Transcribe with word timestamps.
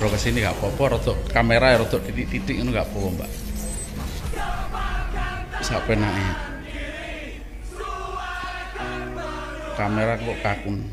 ngobrol 0.00 0.16
ke 0.16 0.32
sini 0.32 0.40
gak 0.40 0.56
apa-apa 0.56 0.96
rotok 0.96 1.18
kamera 1.28 1.76
ya 1.76 1.84
rotok 1.84 2.00
titik-titik 2.08 2.56
itu 2.56 2.72
gak 2.72 2.88
apa-apa 2.88 3.20
mbak. 3.20 3.30
Sampai 5.60 6.00
naik? 6.00 6.36
Kamera 9.76 10.16
kok 10.16 10.38
kakun. 10.40 10.88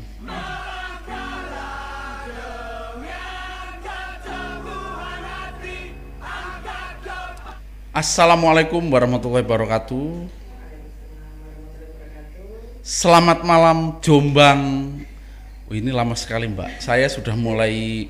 Assalamualaikum 7.96 8.92
warahmatullahi 8.92 9.40
wabarakatuh. 9.48 10.28
Selamat 12.84 13.40
malam 13.40 13.96
Jombang. 14.04 14.60
Oh, 15.64 15.72
Ini 15.72 15.96
lama 15.96 16.12
sekali 16.12 16.44
mbak. 16.44 16.84
Saya 16.84 17.08
sudah 17.08 17.32
mulai 17.32 18.04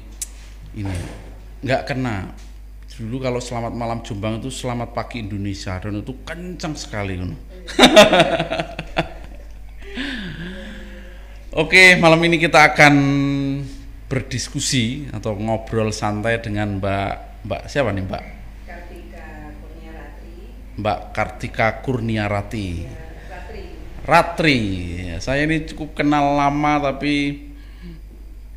ini 0.79 0.99
nggak 1.67 1.83
kena 1.91 2.31
dulu 2.99 3.23
kalau 3.23 3.39
selamat 3.39 3.75
malam 3.79 4.03
Jombang 4.03 4.43
itu 4.43 4.51
selamat 4.51 4.91
pagi 4.91 5.23
Indonesia 5.23 5.79
dan 5.79 6.03
itu 6.03 6.15
kencang 6.27 6.75
sekali 6.75 7.15
Oke 11.59 11.99
malam 11.99 12.23
ini 12.27 12.39
kita 12.39 12.75
akan 12.75 12.95
berdiskusi 14.11 15.11
atau 15.15 15.35
ngobrol 15.39 15.91
santai 15.95 16.43
dengan 16.43 16.79
Mbak 16.79 17.47
Mbak 17.47 17.63
siapa 17.71 17.91
nih 17.95 18.03
Mbak 18.07 18.23
Mbak 20.79 21.11
Kartika 21.11 21.83
Kurniarati. 21.83 22.87
Ratri. 23.27 23.65
Ratri. 24.07 24.61
Saya 25.19 25.43
ini 25.43 25.67
cukup 25.67 25.99
kenal 25.99 26.39
lama 26.39 26.79
tapi 26.79 27.48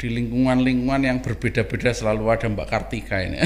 di 0.01 0.09
lingkungan-lingkungan 0.09 1.05
yang 1.05 1.21
berbeda-beda 1.21 1.93
selalu 1.93 2.33
ada 2.33 2.49
Mbak 2.49 2.65
Kartika 2.65 3.21
ini. 3.21 3.37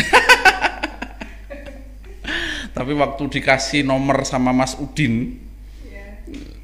tapi 2.75 2.95
waktu 2.95 3.23
dikasih 3.27 3.83
nomor 3.83 4.23
sama 4.23 4.55
Mas 4.55 4.79
Udin, 4.79 5.35
yeah. 5.83 6.15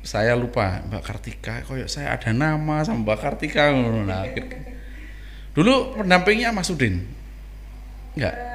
saya 0.08 0.40
lupa 0.40 0.80
Mbak 0.88 1.04
Kartika. 1.04 1.68
Koyok 1.68 1.92
saya 1.92 2.16
ada 2.16 2.32
nama 2.32 2.88
sama 2.88 3.04
Mbak 3.04 3.20
Kartika. 3.20 3.76
Nah, 3.76 4.24
dulu 5.52 6.00
pendampingnya 6.00 6.56
Mas 6.56 6.72
Udin, 6.72 7.04
enggak? 8.16 8.32
Uh, 8.32 8.52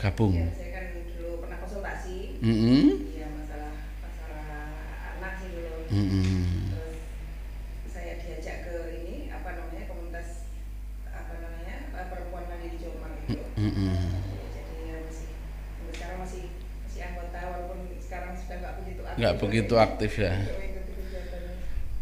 gabung. 0.00 0.32
Ya, 0.32 0.48
saya 0.56 0.70
kan 0.72 0.84
dulu 0.96 1.44
pernah 1.44 1.58
konsultasi. 1.60 2.40
Mm 2.40 2.56
-hmm. 2.56 2.84
Iya 3.12 3.26
masalah 3.36 3.72
masalah 4.00 4.48
anak 5.20 5.32
sih 5.44 5.48
dulu. 5.52 5.76
Mm 5.92 6.06
-hmm. 6.08 6.44
Terus 6.72 6.96
saya 7.92 8.12
diajak 8.24 8.56
ke 8.64 8.74
ini 8.96 9.28
apa 9.28 9.60
namanya 9.60 9.84
komunitas 9.92 10.48
apa 11.04 11.34
namanya 11.36 11.92
perempuan 11.92 12.48
mandiri 12.48 12.80
Jombang 12.80 13.12
itu. 13.28 13.36
Mm 13.60 14.20
begitu 19.36 19.76
aktif 19.76 20.20
ya. 20.20 20.32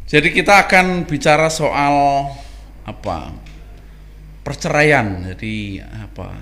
Jadi 0.08 0.28
kita 0.32 0.64
akan 0.64 1.04
bicara 1.04 1.52
soal 1.52 2.26
apa 2.86 3.34
perceraian. 4.46 5.34
Jadi 5.34 5.82
apa 5.82 6.32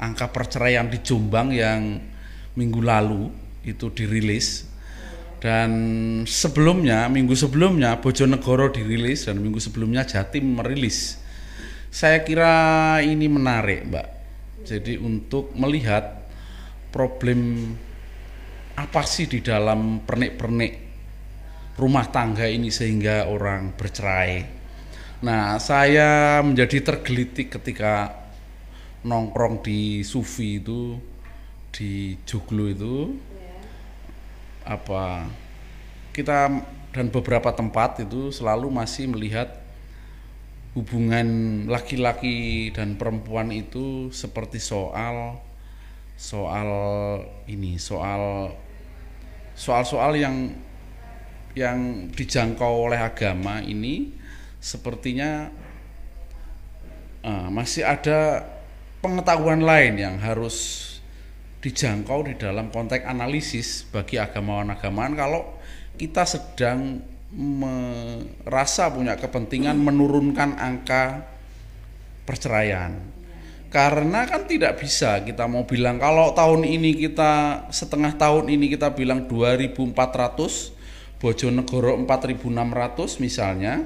angka 0.00 0.32
perceraian 0.32 0.88
di 0.88 0.98
Jombang 1.04 1.52
yang 1.52 2.00
minggu 2.56 2.80
lalu 2.80 3.28
itu 3.60 3.92
dirilis 3.92 4.64
dan 5.40 5.70
sebelumnya 6.24 7.08
minggu 7.12 7.36
sebelumnya 7.36 8.00
Bojonegoro 8.00 8.72
dirilis 8.72 9.28
dan 9.28 9.40
minggu 9.40 9.60
sebelumnya 9.60 10.08
Jatim 10.08 10.56
merilis. 10.56 11.20
Saya 11.90 12.22
kira 12.22 13.02
ini 13.02 13.26
menarik, 13.26 13.82
Mbak. 13.90 14.19
Jadi 14.64 15.00
untuk 15.00 15.52
melihat 15.56 16.26
problem 16.90 17.72
apa 18.76 19.02
sih 19.04 19.28
di 19.28 19.44
dalam 19.44 20.02
pernik-pernik 20.04 20.74
rumah 21.76 22.08
tangga 22.08 22.48
ini 22.48 22.72
sehingga 22.72 23.28
orang 23.28 23.76
bercerai. 23.76 24.60
Nah, 25.20 25.60
saya 25.60 26.40
menjadi 26.40 26.80
tergelitik 26.80 27.60
ketika 27.60 28.20
nongkrong 29.04 29.64
di 29.64 30.04
Sufi 30.04 30.60
itu 30.60 30.96
di 31.72 32.16
Joglo 32.24 32.66
itu 32.68 32.96
yeah. 33.16 34.74
apa 34.76 35.24
kita 36.10 36.50
dan 36.90 37.06
beberapa 37.08 37.54
tempat 37.54 38.02
itu 38.02 38.34
selalu 38.34 38.68
masih 38.68 39.06
melihat 39.08 39.59
hubungan 40.74 41.28
laki-laki 41.66 42.70
dan 42.70 42.94
perempuan 42.94 43.50
itu 43.50 44.14
seperti 44.14 44.62
soal 44.62 45.42
soal 46.14 46.70
ini 47.50 47.74
soal 47.80 48.54
soal-soal 49.58 50.14
yang 50.14 50.54
yang 51.58 52.08
dijangkau 52.14 52.86
oleh 52.86 53.02
agama 53.02 53.58
ini 53.58 54.14
sepertinya 54.62 55.50
uh, 57.26 57.48
masih 57.50 57.82
ada 57.82 58.46
pengetahuan 59.02 59.64
lain 59.64 59.98
yang 59.98 60.16
harus 60.22 60.86
dijangkau 61.60 62.30
di 62.30 62.34
dalam 62.38 62.70
konteks 62.70 63.04
analisis 63.04 63.84
bagi 63.90 64.16
agamawan-agamawan 64.16 65.18
kalau 65.18 65.42
kita 65.98 66.24
sedang 66.24 67.02
merasa 67.30 68.90
punya 68.90 69.14
kepentingan 69.14 69.78
menurunkan 69.78 70.58
angka 70.58 71.26
perceraian. 72.26 72.98
Karena 73.70 74.26
kan 74.26 74.50
tidak 74.50 74.82
bisa 74.82 75.22
kita 75.22 75.46
mau 75.46 75.62
bilang 75.62 76.02
kalau 76.02 76.34
tahun 76.34 76.66
ini 76.66 76.98
kita 77.06 77.66
setengah 77.70 78.18
tahun 78.18 78.50
ini 78.50 78.66
kita 78.74 78.90
bilang 78.98 79.30
2400 79.30 81.22
Bojonegoro 81.22 81.94
4600 82.02 83.22
misalnya. 83.22 83.78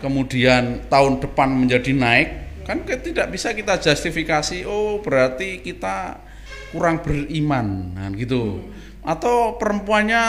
Kemudian 0.00 0.88
tahun 0.88 1.20
depan 1.20 1.52
menjadi 1.52 1.92
naik 1.92 2.28
Kan 2.70 2.86
tidak 2.86 3.34
bisa 3.34 3.50
kita 3.50 3.82
justifikasi 3.82 4.62
oh 4.62 5.02
berarti 5.02 5.58
kita 5.58 6.22
kurang 6.70 7.02
beriman 7.02 7.98
kan 7.98 8.14
gitu. 8.14 8.62
Atau 9.02 9.58
perempuannya 9.58 10.22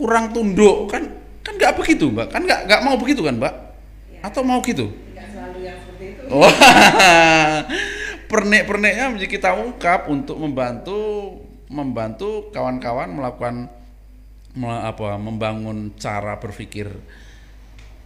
kurang 0.00 0.32
tunduk 0.32 0.88
kan 0.88 1.21
kan 1.42 1.54
nggak 1.58 1.74
begitu 1.78 2.08
mbak. 2.08 2.30
Kan 2.30 2.42
nggak 2.46 2.70
nggak 2.70 2.80
mau 2.82 2.96
begitu 2.98 3.20
kan 3.22 3.36
mbak? 3.38 3.54
Ya. 4.10 4.20
atau 4.30 4.42
mau 4.46 4.62
gitu? 4.62 4.90
Oh. 6.32 6.48
Pernik-perniknya 8.32 9.12
menjadi 9.12 9.28
kita 9.28 9.50
ungkap 9.60 10.08
untuk 10.08 10.40
membantu 10.40 10.96
membantu 11.68 12.48
kawan-kawan 12.48 13.12
melakukan 13.12 13.68
apa 14.56 15.16
membangun 15.16 15.92
cara 15.96 16.36
berpikir 16.40 16.88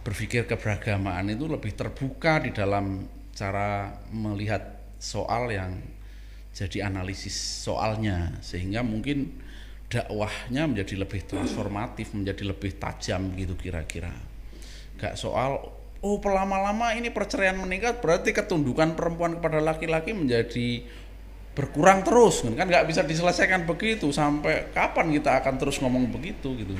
berpikir 0.03 0.47
keberagamaan 0.47 1.27
itu 1.31 1.47
lebih 1.47 1.75
terbuka 1.75 2.43
di 2.43 2.55
dalam 2.55 3.07
cara 3.35 3.91
melihat 4.11 4.79
soal 4.99 5.51
yang 5.51 5.79
jadi 6.55 6.87
analisis 6.87 7.35
soalnya. 7.63 8.35
Sehingga 8.41 8.81
mungkin 8.81 9.31
dakwahnya 9.87 10.67
menjadi 10.67 10.99
lebih 10.99 11.23
transformatif 11.23 12.11
menjadi 12.11 12.43
lebih 12.51 12.75
tajam 12.75 13.31
gitu 13.39 13.55
kira-kira. 13.55 14.11
Gak 14.99 15.15
soal 15.15 15.63
oh 16.03 16.17
pelama-lama 16.19 16.91
ini 16.93 17.07
perceraian 17.09 17.55
meningkat 17.55 18.03
berarti 18.03 18.35
ketundukan 18.35 18.99
perempuan 18.99 19.39
kepada 19.39 19.63
laki-laki 19.63 20.11
menjadi 20.11 20.83
berkurang 21.55 22.03
terus. 22.03 22.43
Kan 22.43 22.67
nggak 22.67 22.85
bisa 22.85 23.01
diselesaikan 23.07 23.63
begitu 23.63 24.11
sampai 24.11 24.69
kapan 24.75 25.09
kita 25.15 25.39
akan 25.39 25.55
terus 25.55 25.79
ngomong 25.79 26.11
begitu 26.11 26.51
gitu. 26.59 26.75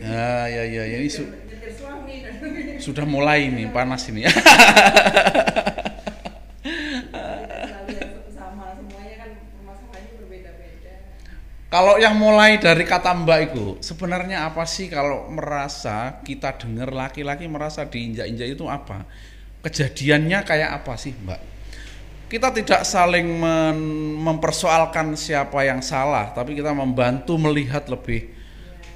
Ya, 0.00 0.48
ya, 0.48 0.64
ya, 0.64 0.82
ya. 0.88 0.96
Ini 0.96 1.12
sudah 2.80 3.04
mulai 3.04 3.52
nih 3.52 3.68
panas 3.70 4.08
ini. 4.08 4.24
Kalau 11.70 12.02
yang 12.02 12.18
mulai 12.18 12.58
dari 12.58 12.82
kata 12.82 13.14
Mbak 13.14 13.40
itu, 13.54 13.78
sebenarnya 13.78 14.42
apa 14.42 14.66
sih 14.66 14.90
kalau 14.90 15.30
merasa 15.30 16.18
kita 16.26 16.58
dengar 16.58 16.90
laki-laki 16.90 17.46
merasa 17.46 17.86
diinjak-injak 17.86 18.58
itu 18.58 18.66
apa? 18.66 19.06
Kejadiannya 19.62 20.42
kayak 20.42 20.82
apa 20.82 20.98
sih 20.98 21.14
Mbak? 21.14 21.40
Kita 22.26 22.50
tidak 22.50 22.82
saling 22.82 23.38
mempersoalkan 24.18 25.14
siapa 25.14 25.62
yang 25.62 25.78
salah, 25.78 26.34
tapi 26.34 26.58
kita 26.58 26.74
membantu 26.74 27.38
melihat 27.38 27.86
lebih 27.86 28.34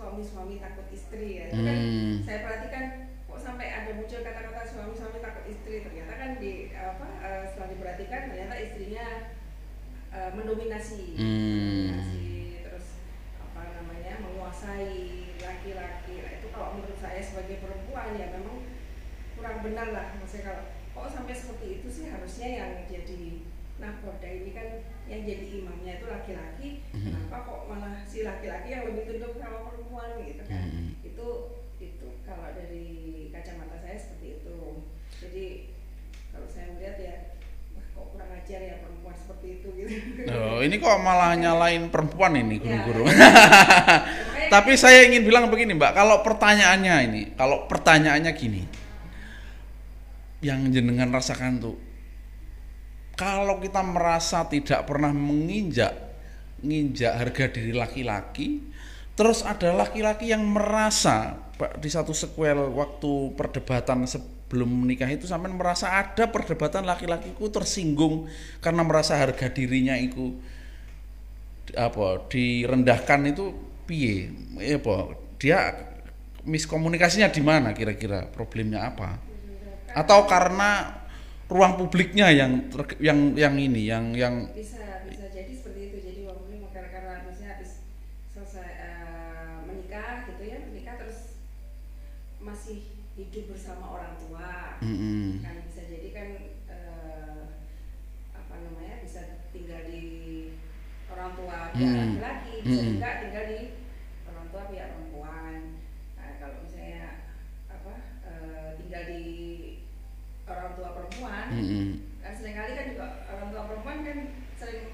suami-suami 0.00 0.56
takut 0.56 0.88
istri 0.88 1.44
ya. 1.44 1.52
Kan 1.52 1.60
Hmm. 1.60 2.24
saya 2.24 2.40
perhatikan 2.40 2.84
kok 3.28 3.36
sampai 3.36 3.68
ada 3.68 3.90
muncul 3.92 4.24
kata-kata 4.24 4.64
suami-suami 4.64 5.20
takut 5.20 5.44
istri 5.44 5.84
ternyata 5.84 6.12
kan 6.16 6.30
di 6.40 6.72
apa 6.72 7.06
eh, 7.20 7.42
setelah 7.44 7.68
diperhatikan 7.76 8.32
ternyata 8.32 8.54
istrinya 8.56 9.06
eh, 10.10 10.30
mendominasi, 10.32 11.20
Hmm. 11.20 11.28
mendominasi 11.92 12.28
terus 12.64 12.86
apa 13.36 13.60
namanya 13.76 14.24
menguasai 14.24 14.96
laki-laki. 15.36 16.14
Nah, 16.24 16.32
itu 16.40 16.46
kalau 16.48 16.80
menurut 16.80 16.96
saya 16.96 17.20
sebagai 17.20 17.60
perempuan 17.60 18.16
ya 18.16 18.32
memang 18.32 18.64
kurang 19.36 19.60
benar 19.60 19.88
lah 19.92 20.06
maksudnya 20.16 20.48
kalau 20.48 20.64
kok 20.90 21.12
sampai 21.12 21.32
seperti 21.36 21.66
itu 21.80 21.88
sih 21.88 22.06
harusnya 22.08 22.48
yang 22.50 22.70
jadi 22.88 23.46
nakoda 23.80 24.28
ini 24.28 24.50
kan 24.52 24.68
yang 25.08 25.24
jadi 25.24 25.46
imamnya 25.58 25.92
itu 25.96 26.06
laki-laki 26.06 26.68
Mhm. 26.92 27.02
kenapa 27.02 27.36
kok 27.42 27.60
malah 27.66 28.04
si 28.04 28.22
laki-laki 28.22 28.68
yang 28.70 28.84
lebih 28.86 29.08
tunduk 29.08 29.34
sama 29.36 29.58
perempuan 29.66 30.20
gitu 30.22 30.42
kan 30.44 30.68
Mhm. 30.68 30.86
itu 31.02 31.26
itu 31.80 32.06
kalau 32.22 32.52
dari 32.52 32.86
kacamata 33.32 33.80
saya 33.80 33.96
seperti 33.96 34.38
itu 34.38 34.56
jadi 35.18 35.44
kalau 36.30 36.46
saya 36.46 36.66
melihat 36.76 36.96
ya 37.00 37.14
wah 37.72 37.86
kok 37.90 38.06
kurang 38.12 38.30
ajar 38.30 38.60
ya 38.60 38.74
perempuan 38.78 39.16
seperti 39.16 39.48
itu 39.58 39.68
gitu 39.74 40.22
Oh, 40.30 40.60
ini 40.60 40.76
kok 40.76 41.00
malah 41.00 41.32
nyalain 41.34 41.88
perempuan 41.88 42.36
ini 42.36 42.60
guru-guru. 42.60 43.08
Ya. 43.08 43.16
Tapi 44.52 44.74
saya 44.74 45.06
ingin 45.06 45.24
bilang 45.24 45.46
begini, 45.46 45.72
Mbak, 45.72 45.94
kalau 45.94 46.20
pertanyaannya 46.20 46.94
ini, 47.06 47.22
kalau 47.34 47.64
pertanyaannya 47.64 48.32
gini. 48.34 48.62
Yang 50.40 50.60
jenengan 50.80 51.12
rasakan 51.12 51.60
tuh 51.60 51.76
kalau 53.20 53.60
kita 53.60 53.84
merasa 53.84 54.48
tidak 54.48 54.88
pernah 54.88 55.12
menginjak 55.12 55.92
nginjak 56.64 57.12
harga 57.20 57.44
diri 57.52 57.76
laki-laki, 57.76 58.64
terus 59.12 59.44
ada 59.44 59.76
laki-laki 59.76 60.32
yang 60.32 60.40
merasa 60.48 61.36
di 61.84 61.92
satu 61.92 62.16
sequel 62.16 62.72
waktu 62.72 63.36
perdebatan 63.36 64.08
sebelum 64.08 64.68
menikah 64.72 65.08
itu 65.12 65.28
sampai 65.28 65.52
merasa 65.52 65.92
ada 65.92 66.32
perdebatan 66.32 66.88
laki-lakiku 66.88 67.52
tersinggung 67.52 68.24
karena 68.64 68.80
merasa 68.80 69.20
harga 69.20 69.52
dirinya 69.52 69.92
itu 70.00 70.40
apa 71.76 72.24
direndahkan 72.32 73.20
itu 73.28 73.52
piye? 73.84 74.32
Ya 74.56 74.80
apa? 74.80 74.96
Dia 75.36 75.58
miskomunikasinya 76.48 77.28
di 77.28 77.44
mana 77.44 77.76
kira-kira? 77.76 78.24
Problemnya 78.32 78.88
apa? 78.88 79.20
Atau 79.92 80.24
karena 80.24 80.99
ruang 81.50 81.74
publiknya 81.80 82.30
yang 82.30 82.52
ter- 82.70 82.98
yang 83.02 83.34
yang 83.34 83.54
ini 83.58 83.82
yang 83.90 84.04
yang 84.14 84.34
bisa 84.54 85.02
bisa 85.10 85.26
jadi 85.34 85.50
seperti 85.50 85.80
itu 85.90 85.96
jadi 85.98 86.20
waktu 86.30 86.44
ini 86.54 86.56
karena 86.70 86.88
karena 86.94 87.12
misalnya 87.26 87.58
habis 87.58 87.72
selesai 88.30 88.70
eh, 88.70 89.54
menikah 89.66 90.30
gitu 90.30 90.42
ya 90.46 90.58
menikah 90.70 90.94
terus 90.96 91.20
masih 92.40 92.78
hidup 93.18 93.52
bersama 93.52 93.84
orang 93.90 94.14
tua 94.16 94.78
Mm-mm. 94.80 95.42
kan 95.44 95.56
bisa 95.66 95.82
jadi 95.90 96.08
kan 96.14 96.28
eh, 96.70 97.40
apa 98.32 98.54
namanya 98.62 99.02
bisa 99.02 99.20
tinggal 99.50 99.82
di 99.90 100.06
orang 101.10 101.34
tua 101.34 101.74
pihak 101.74 101.90
Hmm. 101.90 101.98
laki-laki 101.98 102.54
bisa 102.62 102.80
Hmm. 102.80 102.90
juga 102.96 103.10
tinggal 103.26 103.44
di 103.50 103.60
orang 104.24 104.46
tua 104.48 104.62
pihak 104.70 104.86
perempuan 104.94 105.58
nah, 106.14 106.30
kalau 106.38 106.56
misalnya 106.62 107.02
apa 107.66 107.94
eh, 108.24 108.68
tinggal 108.78 109.02
di 109.10 109.24
orang 110.46 110.72
tua 110.74 110.88
perempuan 111.60 111.92
Mm-mm. 111.92 112.24
kan 112.24 112.32
sering 112.36 112.56
kali 112.56 112.72
kan 112.76 112.86
juga 112.92 113.06
orang 113.28 113.48
tua 113.52 113.62
perempuan 113.68 113.98
kan 114.04 114.18
sering 114.56 114.84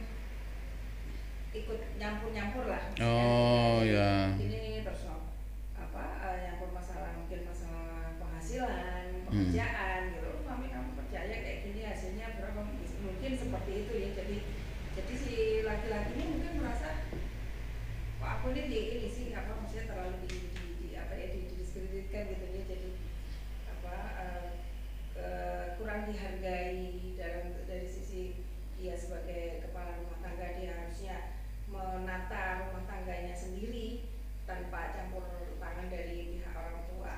ikut 1.57 1.81
nyampur-nyampur 1.97 2.65
lah. 2.69 2.85
Oh, 3.01 3.81
ya. 3.81 4.37
ini 4.37 4.85
terus 4.85 5.09
apa 5.73 6.05
eh, 6.21 6.39
nyampur 6.45 6.69
masalah 6.75 7.17
mungkin 7.17 7.49
masalah 7.49 8.19
penghasilan 8.21 9.25
pekerjaan 9.25 10.01
gitu. 10.13 10.29
"Oh, 10.29 10.45
mami 10.45 10.69
kamu 10.69 10.91
percaya 11.01 11.33
kayak 11.41 11.63
gini 11.65 11.81
hasilnya 11.87 12.37
berapa? 12.37 12.61
Mungkin 13.01 13.33
seperti 13.39 13.73
itu 13.87 13.93
ya. 13.97 14.09
Jadi 14.21 14.37
jadi 14.97 15.15
si 15.17 15.35
laki-laki 15.65 16.13
ini 16.17 16.25
mungkin 16.37 16.53
merasa 16.61 17.09
kok 18.17 18.29
aku 18.41 18.47
ini 18.53 18.63
di 18.69 18.81
ini 19.01 19.09
sih 19.13 19.27
apa 19.37 19.61
maksudnya 19.61 19.93
terlalu 19.93 20.25
di, 20.25 20.37
di, 20.57 20.65
di 20.81 20.89
apa 20.97 21.13
ya 21.15 21.27
di, 21.37 21.41
didiskreditkan 21.53 22.33
gitu 22.33 22.45
ya 22.49 22.63
jadi 22.65 22.91
apa 23.77 23.95
eh, 24.17 24.49
eh, 25.21 25.65
kurang 26.07 26.23
dihargai 26.23 27.19
dalam 27.19 27.51
dari 27.67 27.83
sisi 27.91 28.39
dia 28.79 28.95
sebagai 28.95 29.67
kepala 29.67 29.99
rumah 29.99 30.23
tangga 30.23 30.55
dia 30.55 30.79
harusnya 30.79 31.35
menata 31.67 32.63
rumah 32.63 32.87
tangganya 32.87 33.35
sendiri 33.35 34.07
tanpa 34.47 34.95
campur 34.95 35.59
tangan 35.59 35.91
dari 35.91 36.31
pihak 36.31 36.55
orang 36.55 36.87
tua 36.87 37.15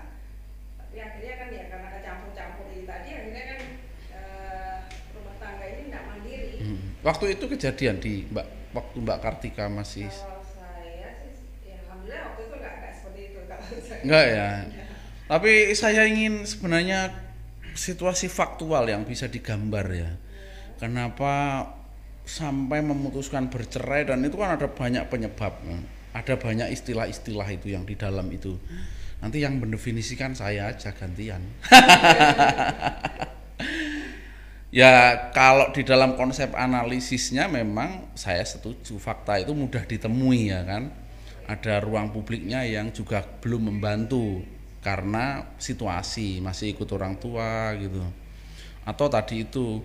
tapi 0.81 0.97
akhirnya 1.05 1.35
kan 1.37 1.49
ya 1.53 1.65
karena 1.69 1.89
kecampur-campur 2.01 2.67
ini 2.73 2.89
tadi 2.89 3.09
akhirnya 3.13 3.45
kan 3.45 3.61
eh, 4.09 4.77
rumah 5.13 5.37
tangga 5.37 5.65
ini 5.69 5.83
tidak 5.93 6.05
mandiri 6.09 6.53
Mm. 6.59 7.05
waktu 7.05 7.37
itu 7.37 7.45
kejadian 7.45 8.01
di 8.01 8.25
Mbak 8.33 8.47
waktu 8.73 8.97
Mbak 9.05 9.19
Kartika 9.21 9.69
masih 9.69 10.09
kalau 10.09 10.41
saya 10.43 11.13
sih 11.21 11.37
ya 11.69 11.77
alhamdulillah 11.85 12.25
waktu 12.33 12.41
itu 12.41 12.55
nggak 12.57 12.75
seperti 12.97 13.21
itu 13.21 13.41
kalau 13.45 13.65
saya 13.85 14.01
Enggak 14.01 14.27
ya. 14.33 14.49
Tapi 15.31 15.53
saya 15.77 16.03
ingin 16.09 16.49
sebenarnya 16.49 17.28
situasi 17.79 18.27
faktual 18.27 18.91
yang 18.91 19.07
bisa 19.07 19.31
digambar 19.31 19.87
ya. 19.95 20.11
Kenapa 20.83 21.63
sampai 22.27 22.83
memutuskan 22.83 23.47
bercerai 23.49 24.11
dan 24.11 24.27
itu 24.27 24.35
kan 24.35 24.59
ada 24.59 24.67
banyak 24.67 25.07
penyebab. 25.07 25.55
ya. 25.63 25.79
Ada 26.19 26.35
banyak 26.35 26.75
istilah-istilah 26.75 27.47
itu 27.55 27.71
yang 27.71 27.87
di 27.87 27.95
dalam 27.95 28.27
itu. 28.35 28.59
Nanti 29.23 29.43
yang 29.43 29.63
mendefinisikan 29.63 30.35
saya 30.35 30.75
aja 30.75 30.91
gantian. 30.91 31.43
ya 34.79 35.31
kalau 35.31 35.71
di 35.73 35.87
dalam 35.87 36.19
konsep 36.19 36.53
analisisnya 36.53 37.49
memang 37.49 38.13
saya 38.19 38.45
setuju 38.45 39.01
fakta 39.01 39.41
itu 39.41 39.57
mudah 39.57 39.81
ditemui 39.89 40.53
ya 40.53 40.61
kan 40.61 40.93
ada 41.49 41.81
ruang 41.81 42.13
publiknya 42.13 42.61
yang 42.69 42.93
juga 42.93 43.25
belum 43.25 43.73
membantu 43.73 44.45
karena 44.79 45.55
situasi 45.59 46.39
masih 46.39 46.75
ikut 46.75 46.89
orang 46.95 47.19
tua 47.19 47.75
gitu. 47.77 48.03
Atau 48.87 49.11
tadi 49.11 49.45
itu 49.45 49.83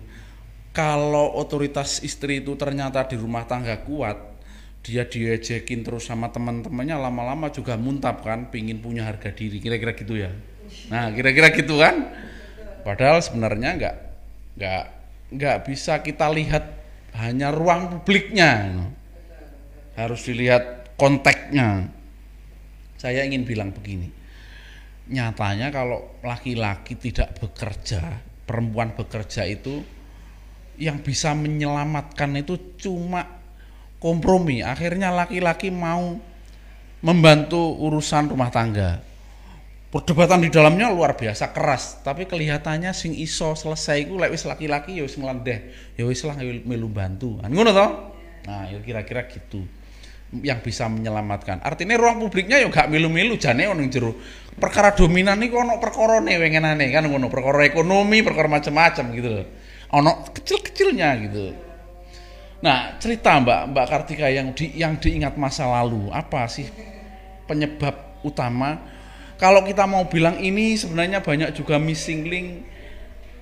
kalau 0.74 1.34
otoritas 1.38 2.02
istri 2.02 2.42
itu 2.42 2.54
ternyata 2.58 3.06
di 3.06 3.14
rumah 3.18 3.46
tangga 3.46 3.78
kuat 3.82 4.34
dia 4.84 5.08
diejekin 5.08 5.80
terus 5.80 6.04
sama 6.04 6.28
teman-temannya 6.28 7.00
lama-lama 7.00 7.48
juga 7.48 7.80
muntap 7.80 8.20
kan 8.20 8.52
pingin 8.52 8.84
punya 8.84 9.08
harga 9.08 9.32
diri. 9.32 9.58
Kira-kira 9.60 9.96
gitu 9.96 10.14
ya? 10.16 10.30
Nah 10.92 11.08
kira-kira 11.12 11.52
gitu 11.52 11.80
kan? 11.80 12.12
Padahal 12.84 13.24
sebenarnya 13.24 13.70
nggak 13.80 13.96
nggak 14.60 14.84
nggak 15.34 15.56
bisa 15.66 16.04
kita 16.04 16.28
lihat 16.30 16.64
hanya 17.14 17.54
ruang 17.54 17.90
publiknya 17.90 18.70
know. 18.74 18.90
harus 19.94 20.26
dilihat 20.26 20.94
konteksnya 20.98 21.86
saya 22.98 23.22
ingin 23.22 23.46
bilang 23.46 23.70
begini 23.70 24.10
nyatanya 25.04 25.68
kalau 25.68 26.16
laki-laki 26.24 26.96
tidak 26.96 27.36
bekerja 27.36 28.24
perempuan 28.44 28.92
bekerja 28.96 29.44
itu 29.48 29.84
yang 30.80 31.00
bisa 31.00 31.32
menyelamatkan 31.32 32.34
itu 32.38 32.76
cuma 32.80 33.24
kompromi. 34.02 34.60
Akhirnya 34.60 35.14
laki-laki 35.14 35.72
mau 35.72 36.18
membantu 37.00 37.60
urusan 37.80 38.32
rumah 38.32 38.52
tangga. 38.52 39.00
Perdebatan 39.88 40.42
di 40.42 40.50
dalamnya 40.50 40.90
luar 40.90 41.14
biasa 41.14 41.54
keras. 41.54 42.02
Tapi 42.02 42.26
kelihatannya 42.26 42.90
sing 42.90 43.14
iso 43.14 43.54
selesai 43.54 44.02
iku 44.02 44.18
lek 44.18 44.34
wis 44.34 44.42
laki-laki 44.42 44.98
ya 44.98 45.06
wis 45.06 45.14
ngelandeh. 45.14 45.58
Ya 45.94 46.04
wis 46.04 46.20
lah 46.26 46.34
melu 46.42 46.90
bantu 46.90 47.38
ngono 47.38 47.70
toh? 47.70 47.90
Nah 48.50 48.66
ya 48.68 48.82
kira-kira 48.82 49.30
gitu 49.30 49.62
yang 50.42 50.58
bisa 50.64 50.90
menyelamatkan. 50.90 51.62
Artinya 51.62 51.94
ruang 51.94 52.18
publiknya 52.18 52.58
ya 52.58 52.66
gak 52.66 52.90
milu-milu 52.90 53.38
jane 53.38 53.68
ono 53.70 53.84
jero. 53.86 54.16
Perkara 54.54 54.94
dominan 54.94 55.38
iku 55.42 55.62
ono 55.62 55.78
perkorone 55.78 56.34
wengenane 56.38 56.90
kan 56.90 57.06
ngono. 57.06 57.30
Perkara 57.30 57.62
ekonomi 57.66 58.24
perkara 58.24 58.50
macam-macam 58.50 59.04
gitu 59.14 59.28
loh. 59.30 59.46
Ono 59.94 60.26
kecil-kecilnya 60.34 61.08
gitu. 61.28 61.44
Nah 62.64 62.96
cerita 62.96 63.36
Mbak 63.38 63.76
Mbak 63.76 63.86
Kartika 63.86 64.26
yang 64.32 64.56
di 64.56 64.72
yang 64.74 64.96
diingat 64.96 65.36
masa 65.36 65.68
lalu 65.68 66.08
apa 66.08 66.48
sih 66.48 66.64
penyebab 67.44 68.24
utama? 68.24 68.80
Kalau 69.36 69.66
kita 69.66 69.84
mau 69.84 70.08
bilang 70.08 70.40
ini 70.40 70.78
sebenarnya 70.78 71.20
banyak 71.20 71.52
juga 71.52 71.76
missing 71.76 72.24
link 72.24 72.48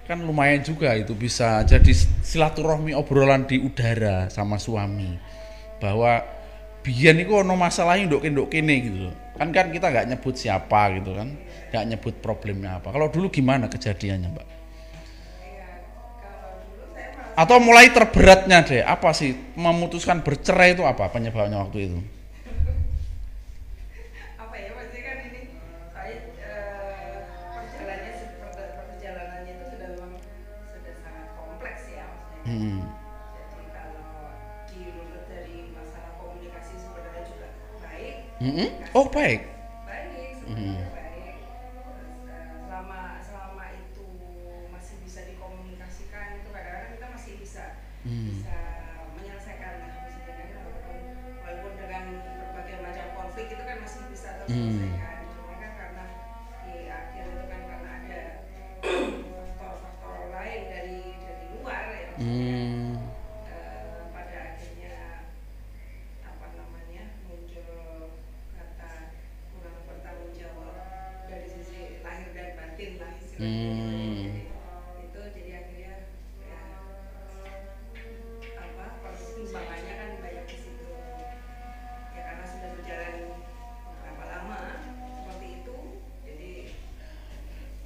kan 0.03 0.19
lumayan 0.19 0.59
juga 0.67 0.99
itu 0.99 1.15
bisa 1.15 1.63
jadi 1.63 1.95
silaturahmi 2.27 2.91
obrolan 2.91 3.47
di 3.47 3.63
udara 3.63 4.27
sama 4.27 4.59
suami. 4.59 5.15
Bahwa 5.79 6.42
biyen 6.83 7.23
itu 7.23 7.33
ono 7.33 7.55
masalahnya 7.55 8.11
ndok 8.11 8.27
ndok 8.27 8.49
kene 8.51 8.75
gitu 8.83 8.99
loh. 9.09 9.15
kan 9.39 9.49
kan 9.55 9.73
kita 9.73 9.89
nggak 9.89 10.07
nyebut 10.13 10.35
siapa 10.35 10.99
gitu 10.99 11.15
kan. 11.15 11.29
Nggak 11.73 11.85
nyebut 11.89 12.15
problemnya 12.21 12.79
apa. 12.83 12.93
Kalau 12.93 13.09
dulu 13.09 13.33
gimana 13.33 13.71
kejadiannya 13.71 14.29
mbak? 14.29 14.47
Atau 17.33 17.57
mulai 17.65 17.89
terberatnya 17.89 18.61
deh, 18.61 18.85
apa 18.85 19.17
sih? 19.17 19.33
Memutuskan 19.57 20.21
bercerai 20.21 20.77
itu 20.77 20.85
apa 20.85 21.09
penyebabnya 21.09 21.65
waktu 21.65 21.89
itu? 21.89 21.99
apa 32.43 32.92
Mm-mm. 38.43 38.71
Oh 38.91 39.07
baik. 39.07 39.47
Hmm. 40.43 40.75
eh, 40.75 41.39
selama 42.67 43.23
selama 43.23 43.65
itu 43.79 44.07
masih 44.75 44.99
bisa 45.07 45.23
dikomunikasikan 45.31 46.43
itu 46.43 46.49
kadang-kadang 46.51 46.99
kita 46.99 47.07
masih 47.15 47.33
bisa 47.39 47.65
Hmm. 48.03 48.35
bisa 48.35 48.59
menyelesaikan 49.15 49.75
lah 49.79 49.95
walaupun 51.47 51.73
dengan 51.79 52.05
berbagai 52.43 52.83
macam 52.83 53.07
konflik 53.15 53.55
itu 53.55 53.63
kan 53.63 53.79
masih 53.79 54.03
bisa 54.11 54.29
terselesaikan 54.43 54.91
cuma 54.99 55.12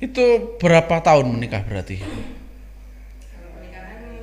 Itu 0.06 0.54
berapa 0.62 1.02
tahun 1.02 1.34
menikah 1.34 1.66
berarti? 1.66 1.98
kalau 1.98 2.14
pernikahan 3.58 4.22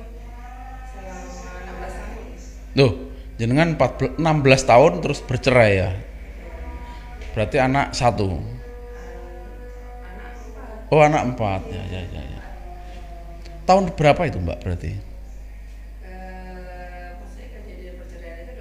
selama 0.88 1.76
16 1.76 2.00
tahun 2.00 2.24
Loh, 2.80 3.12
jenengan 3.36 3.76
14, 3.76 4.16
16 4.16 4.72
tahun 4.72 5.04
terus 5.04 5.20
bercerai 5.20 5.72
ya? 5.76 5.92
Berarti 7.36 7.60
anak 7.60 7.92
satu. 7.92 8.40
Oh 10.88 11.00
anak 11.02 11.34
empat 11.34 11.66
ya 11.68 11.82
ya 11.90 12.00
ya. 12.00 12.22
ya. 12.22 12.40
Tahun 13.68 13.92
berapa 13.92 14.24
itu 14.24 14.40
mbak 14.40 14.64
berarti? 14.64 14.90
eh 14.94 14.98
maksudnya 17.18 17.48
kejadian 17.60 17.94
perceraian 18.00 18.46
itu 18.46 18.54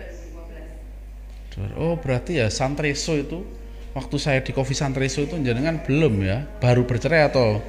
2015 1.61 1.77
Oh 1.77 1.93
berarti 2.01 2.41
ya 2.41 2.49
Santreso 2.49 3.13
itu 3.15 3.45
waktu 3.93 4.17
saya 4.17 4.39
di 4.41 4.51
Coffee 4.51 4.77
Santreso 4.77 5.25
itu 5.25 5.37
jenengan 5.41 5.81
belum 5.81 6.21
ya? 6.25 6.45
Baru 6.59 6.85
bercerai 6.85 7.29
atau? 7.29 7.61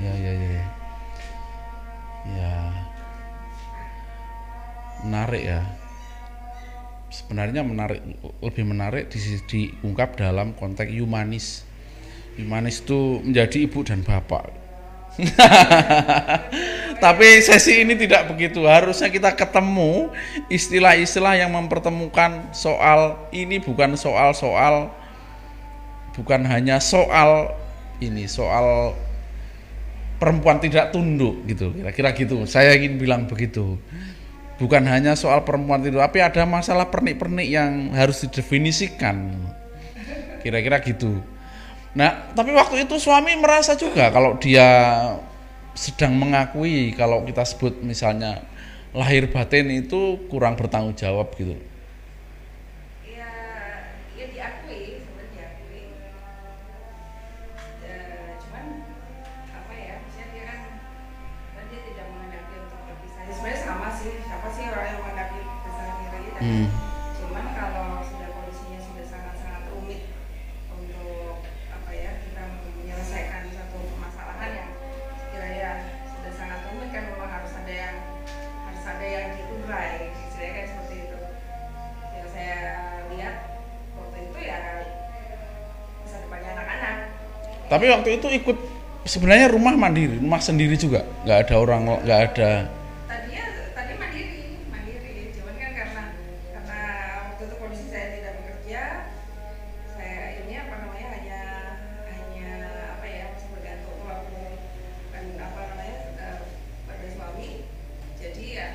Ya 0.00 0.12
ya 0.16 0.32
ya. 0.32 0.48
Ya. 0.48 0.64
Ya. 2.26 2.54
Menarik 5.04 5.42
ya. 5.44 5.60
Sebenarnya 7.12 7.62
menarik 7.62 8.02
lebih 8.42 8.64
menarik 8.66 9.04
di, 9.08 9.20
diungkap 9.46 10.18
dalam 10.18 10.52
konteks 10.56 10.90
humanis. 10.90 11.64
Humanis 12.36 12.84
itu 12.84 13.24
menjadi 13.24 13.56
ibu 13.64 13.80
dan 13.80 14.04
bapak. 14.04 14.52
Tapi 17.04 17.40
sesi 17.40 17.84
ini 17.84 17.96
tidak 17.96 18.28
begitu. 18.28 18.68
Harusnya 18.68 19.08
kita 19.08 19.32
ketemu 19.32 20.12
istilah-istilah 20.52 21.40
yang 21.40 21.56
mempertemukan 21.56 22.52
soal 22.52 23.16
ini 23.32 23.56
bukan 23.56 23.96
soal-soal 23.96 24.92
bukan 26.16 26.48
hanya 26.48 26.80
soal 26.80 27.52
ini 28.00 28.24
soal 28.24 28.96
perempuan 30.16 30.56
tidak 30.60 30.90
tunduk 30.96 31.44
gitu 31.44 31.72
kira-kira 31.76 32.16
gitu. 32.16 32.48
Saya 32.48 32.72
ingin 32.76 32.96
bilang 32.96 33.28
begitu. 33.28 33.76
Bukan 34.56 34.88
hanya 34.88 35.12
soal 35.12 35.44
perempuan 35.44 35.84
tunduk, 35.84 36.00
tapi 36.00 36.24
ada 36.24 36.48
masalah 36.48 36.88
pernik-pernik 36.88 37.44
yang 37.44 37.92
harus 37.92 38.24
didefinisikan. 38.24 39.36
Kira-kira 40.40 40.80
gitu. 40.80 41.20
Nah, 41.92 42.32
tapi 42.32 42.56
waktu 42.56 42.88
itu 42.88 42.96
suami 42.96 43.36
merasa 43.36 43.76
juga 43.76 44.08
kalau 44.08 44.40
dia 44.40 44.68
sedang 45.76 46.16
mengakui 46.16 46.96
kalau 46.96 47.20
kita 47.28 47.44
sebut 47.44 47.84
misalnya 47.84 48.40
lahir 48.96 49.28
batin 49.28 49.68
itu 49.68 50.24
kurang 50.32 50.56
bertanggung 50.56 50.96
jawab 50.96 51.36
gitu. 51.36 51.56
Tapi 87.86 88.02
waktu 88.02 88.18
itu 88.18 88.28
ikut 88.42 88.58
sebenarnya 89.06 89.46
rumah 89.54 89.78
mandiri, 89.78 90.18
rumah 90.18 90.42
sendiri 90.42 90.74
juga, 90.74 91.06
nggak 91.22 91.38
ada 91.46 91.54
orang, 91.54 91.86
nggak 92.02 92.20
ada. 92.34 92.66
tadinya 93.06 93.46
tadi 93.78 93.94
mandiri 93.94 94.58
mandiri. 94.66 95.30
Cuman 95.38 95.54
kan 95.54 95.70
karena 95.70 96.02
karena 96.50 96.82
ya 97.46 98.86
ya 108.50 108.66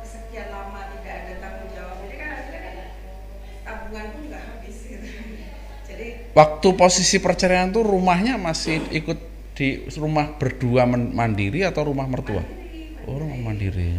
sekian 0.00 0.48
lama 0.48 0.80
tidak 0.96 1.12
ada 1.12 1.32
tanggung 1.44 1.70
jawab 1.76 2.00
jadi 2.08 2.16
kan 2.16 2.30
akhirnya 2.40 2.60
kan 3.68 4.08
pun 4.16 4.22
nggak 4.32 4.44
habis 4.48 4.76
gitu 4.80 5.35
jadi 5.88 6.06
Waktu 6.36 6.68
posisi 6.76 7.16
perceraian 7.16 7.72
tuh 7.72 7.80
rumahnya 7.80 8.36
masih 8.36 8.84
ikut 8.92 9.16
di 9.56 9.88
rumah 9.96 10.36
berdua 10.36 10.84
mandiri 10.84 11.64
atau 11.64 11.88
rumah 11.88 12.04
mertua? 12.04 12.44
Oh, 13.08 13.16
rumah 13.16 13.40
mandiri. 13.40 13.96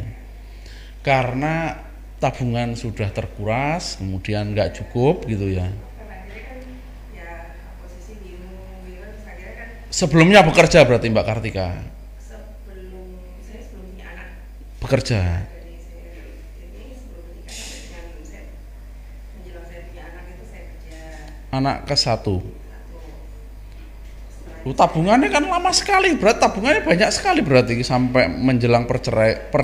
Karena 1.01 1.81
tabungan 2.21 2.77
sudah 2.77 3.09
terkuras, 3.09 3.97
kemudian 3.97 4.53
nggak 4.53 4.77
cukup 4.77 5.25
gitu 5.25 5.49
ya. 5.49 5.65
kan 5.65 6.29
ya 6.29 7.33
kan 9.57 9.67
Sebelumnya 9.89 10.45
bekerja 10.45 10.85
berarti 10.85 11.09
Mbak 11.09 11.25
Kartika 11.25 11.73
sebelum 12.21 13.17
saya 13.41 13.61
sebelum 13.65 13.97
punya 13.97 14.05
anak 14.13 14.29
bekerja. 14.77 15.21
dari 15.41 15.73
saya 15.81 16.21
ini 16.61 16.93
sebelum 16.93 17.23
menikah 17.33 17.57
sampai 17.57 18.13
dengan 18.13 18.21
saya 18.27 18.45
menjelang 19.33 19.65
saya 19.65 19.81
punya 19.89 20.03
anak 20.05 20.25
itu 20.29 20.43
saya 20.45 20.63
kerja 20.69 21.01
Anak 21.57 21.89
ke 21.89 21.95
satu. 21.97 22.39
Oh, 24.67 24.75
tabungannya 24.75 25.31
kan 25.31 25.47
lama 25.47 25.71
sekali, 25.71 26.11
berat 26.19 26.43
tabungannya 26.43 26.83
banyak 26.83 27.07
sekali 27.07 27.39
berarti 27.39 27.79
sampai 27.81 28.27
menjelang 28.27 28.83
percerai. 28.83 29.47
Per, 29.47 29.61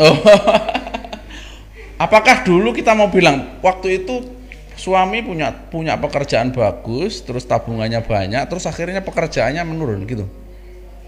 Oh. 0.00 0.16
Apakah 2.08 2.40
dulu 2.48 2.72
kita 2.72 2.96
mau 2.96 3.12
bilang 3.12 3.60
waktu 3.60 4.00
itu 4.00 4.24
suami 4.72 5.20
punya 5.20 5.52
punya 5.52 6.00
pekerjaan 6.00 6.56
bagus, 6.56 7.20
terus 7.20 7.44
tabungannya 7.44 8.00
banyak, 8.00 8.40
terus 8.48 8.64
akhirnya 8.64 9.04
pekerjaannya 9.04 9.60
menurun 9.60 10.08
gitu. 10.08 10.24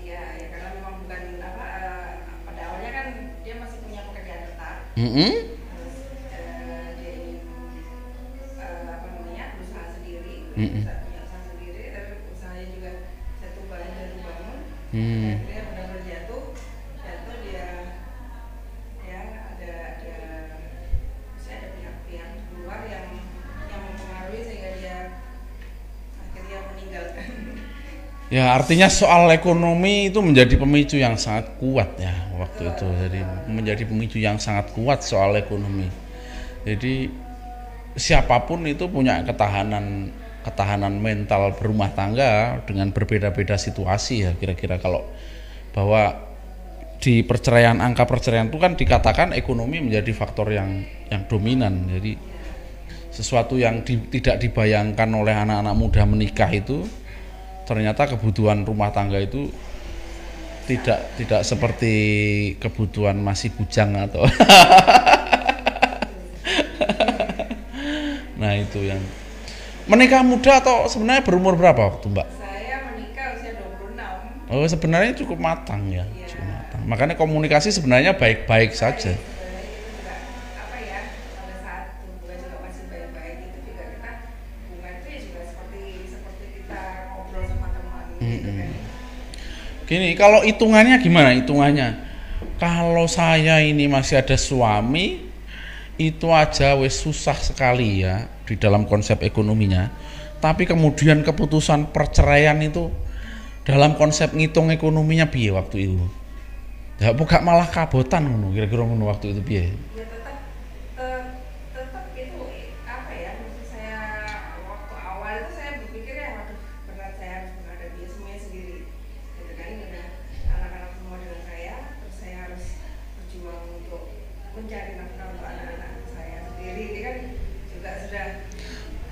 iya 0.05 0.37
ya 0.37 0.47
karena 0.53 0.69
memang 0.77 0.95
bukan 1.01 1.21
apa 1.41 1.65
eh, 1.65 2.09
pada 2.45 2.61
awalnya 2.69 2.91
kan 2.93 3.07
dia 3.41 3.55
masih 3.57 3.79
punya 3.81 4.01
pekerjaan 4.13 4.41
tetap 4.45 4.75
Mm-mm. 5.01 5.31
terus 5.33 5.52
Mm-mm. 10.57 10.85
usaha- 10.85 11.45
sendiri 11.49 11.85
tapi 11.97 12.13
usahanya 12.33 12.67
juga 12.77 12.91
satu 13.41 13.61
bangun 13.71 13.95
satu 13.97 14.19
bangun 14.21 14.59
Hmm. 14.93 15.33
akhirnya 15.41 15.63
benar-benar 15.73 16.01
jatuh 16.05 16.43
jatuh 17.01 17.35
dia 17.41 17.69
ya 19.09 19.21
ada 19.57 19.73
ada 19.97 20.29
saya 21.41 21.57
ada 21.65 21.69
pihak-pihak 21.81 22.29
luar 22.61 22.81
yang 22.85 23.07
yang 23.73 23.81
mempengaruhi 23.89 24.41
sehingga 24.45 24.71
dia 24.77 24.97
akhirnya 26.21 26.59
meninggalkan 26.73 27.29
Ya 28.33 28.57
artinya 28.57 28.89
soal 28.89 29.29
ekonomi 29.29 30.09
itu 30.09 30.17
menjadi 30.25 30.57
pemicu 30.57 30.97
yang 30.97 31.21
sangat 31.21 31.53
kuat 31.61 32.01
ya 32.01 32.33
waktu 32.41 32.73
itu. 32.73 32.89
Jadi 32.89 33.21
menjadi 33.45 33.85
pemicu 33.85 34.17
yang 34.17 34.41
sangat 34.41 34.73
kuat 34.73 35.05
soal 35.05 35.37
ekonomi. 35.37 35.93
Jadi 36.65 37.13
siapa 37.97 38.41
pun 38.49 38.65
itu 38.65 38.89
punya 38.89 39.21
ketahanan 39.29 40.09
ketahanan 40.43 40.99
mental 40.99 41.55
berumah 41.55 41.95
tangga 41.95 42.63
dengan 42.67 42.91
berbeda-beda 42.91 43.55
situasi 43.55 44.27
ya 44.27 44.33
kira-kira 44.35 44.83
kalau 44.83 45.07
bahwa 45.73 46.33
di 47.03 47.27
perceraian 47.27 47.83
angka 47.83 48.07
perceraian 48.07 48.47
itu 48.47 48.63
kan 48.63 48.79
dikatakan 48.79 49.35
ekonomi 49.35 49.83
menjadi 49.83 50.15
faktor 50.15 50.55
yang 50.55 50.87
yang 51.11 51.27
dominan. 51.27 51.91
Jadi 51.91 52.15
sesuatu 53.11 53.59
yang 53.59 53.83
di, 53.83 53.99
tidak 54.07 54.39
dibayangkan 54.39 55.11
oleh 55.11 55.35
anak-anak 55.35 55.75
muda 55.75 56.07
menikah 56.07 56.47
itu 56.55 56.87
ternyata 57.67 58.07
kebutuhan 58.07 58.63
rumah 58.63 58.95
tangga 58.95 59.19
itu 59.19 59.51
tidak 60.71 61.19
tidak 61.19 61.43
seperti 61.43 61.95
kebutuhan 62.63 63.19
masih 63.19 63.51
bujang 63.53 63.99
atau 63.99 64.23
nah 68.41 68.55
itu 68.55 68.79
yang 68.87 69.03
menikah 69.87 70.23
muda 70.23 70.59
atau 70.59 70.87
sebenarnya 70.87 71.23
berumur 71.23 71.55
berapa 71.55 71.79
waktu 71.79 72.07
mbak? 72.09 72.27
Saya 72.31 72.77
menikah 72.89 73.27
usia 73.35 73.53
26. 73.59 74.53
Oh 74.53 74.67
sebenarnya 74.67 75.13
cukup 75.17 75.39
matang 75.39 75.89
ya, 75.89 76.05
Iya. 76.05 76.27
cukup 76.29 76.47
matang. 76.49 76.83
Makanya 76.87 77.15
komunikasi 77.17 77.71
sebenarnya 77.71 78.15
baik-baik 78.15 78.73
saja. 78.73 79.15
Sebenarnya 79.15 79.63
itu 79.65 79.83
juga 79.97 80.13
apa 80.61 80.77
ya 80.79 81.01
pada 81.35 81.55
saat 81.59 81.85
hubungan 82.05 82.37
juga 82.39 82.57
masih 82.63 82.85
baik-baik 82.87 83.37
itu 83.43 83.59
juga 83.67 83.83
kita 83.91 84.11
hubungan 84.69 84.93
itu 84.99 85.07
ya 85.09 85.19
juga 85.21 85.41
seperti 85.47 85.83
seperti 86.07 86.45
kita 86.63 86.81
ngobrol 87.11 87.45
sama 87.49 87.67
teman 87.73 88.05
gitu 88.21 88.51
kan. 88.51 88.71
Gini, 89.83 90.09
kalau 90.17 90.41
hitungannya 90.41 90.97
gimana 91.03 91.31
hitungannya? 91.37 91.89
Kalau 92.57 93.11
saya 93.11 93.59
ini 93.59 93.91
masih 93.91 94.23
ada 94.23 94.39
suami, 94.39 95.32
itu 96.01 96.29
aja 96.33 96.73
wes 96.79 97.01
susah 97.05 97.37
sekali 97.37 98.05
ya 98.05 98.29
di 98.49 98.57
dalam 98.57 98.89
konsep 98.89 99.21
ekonominya. 99.21 99.93
Tapi 100.43 100.67
kemudian 100.67 101.23
keputusan 101.23 101.95
perceraian 101.95 102.59
itu 102.59 102.91
dalam 103.63 103.95
konsep 103.95 104.35
ngitung 104.35 104.75
ekonominya 104.75 105.31
piye 105.31 105.55
waktu 105.55 105.87
itu? 105.87 106.03
Ya 106.99 107.15
buka 107.15 107.43
malah 107.43 107.71
kabotan 107.71 108.27
kira-kira 108.51 108.83
waktu 108.83 109.37
itu 109.37 109.41
piye? 109.43 109.71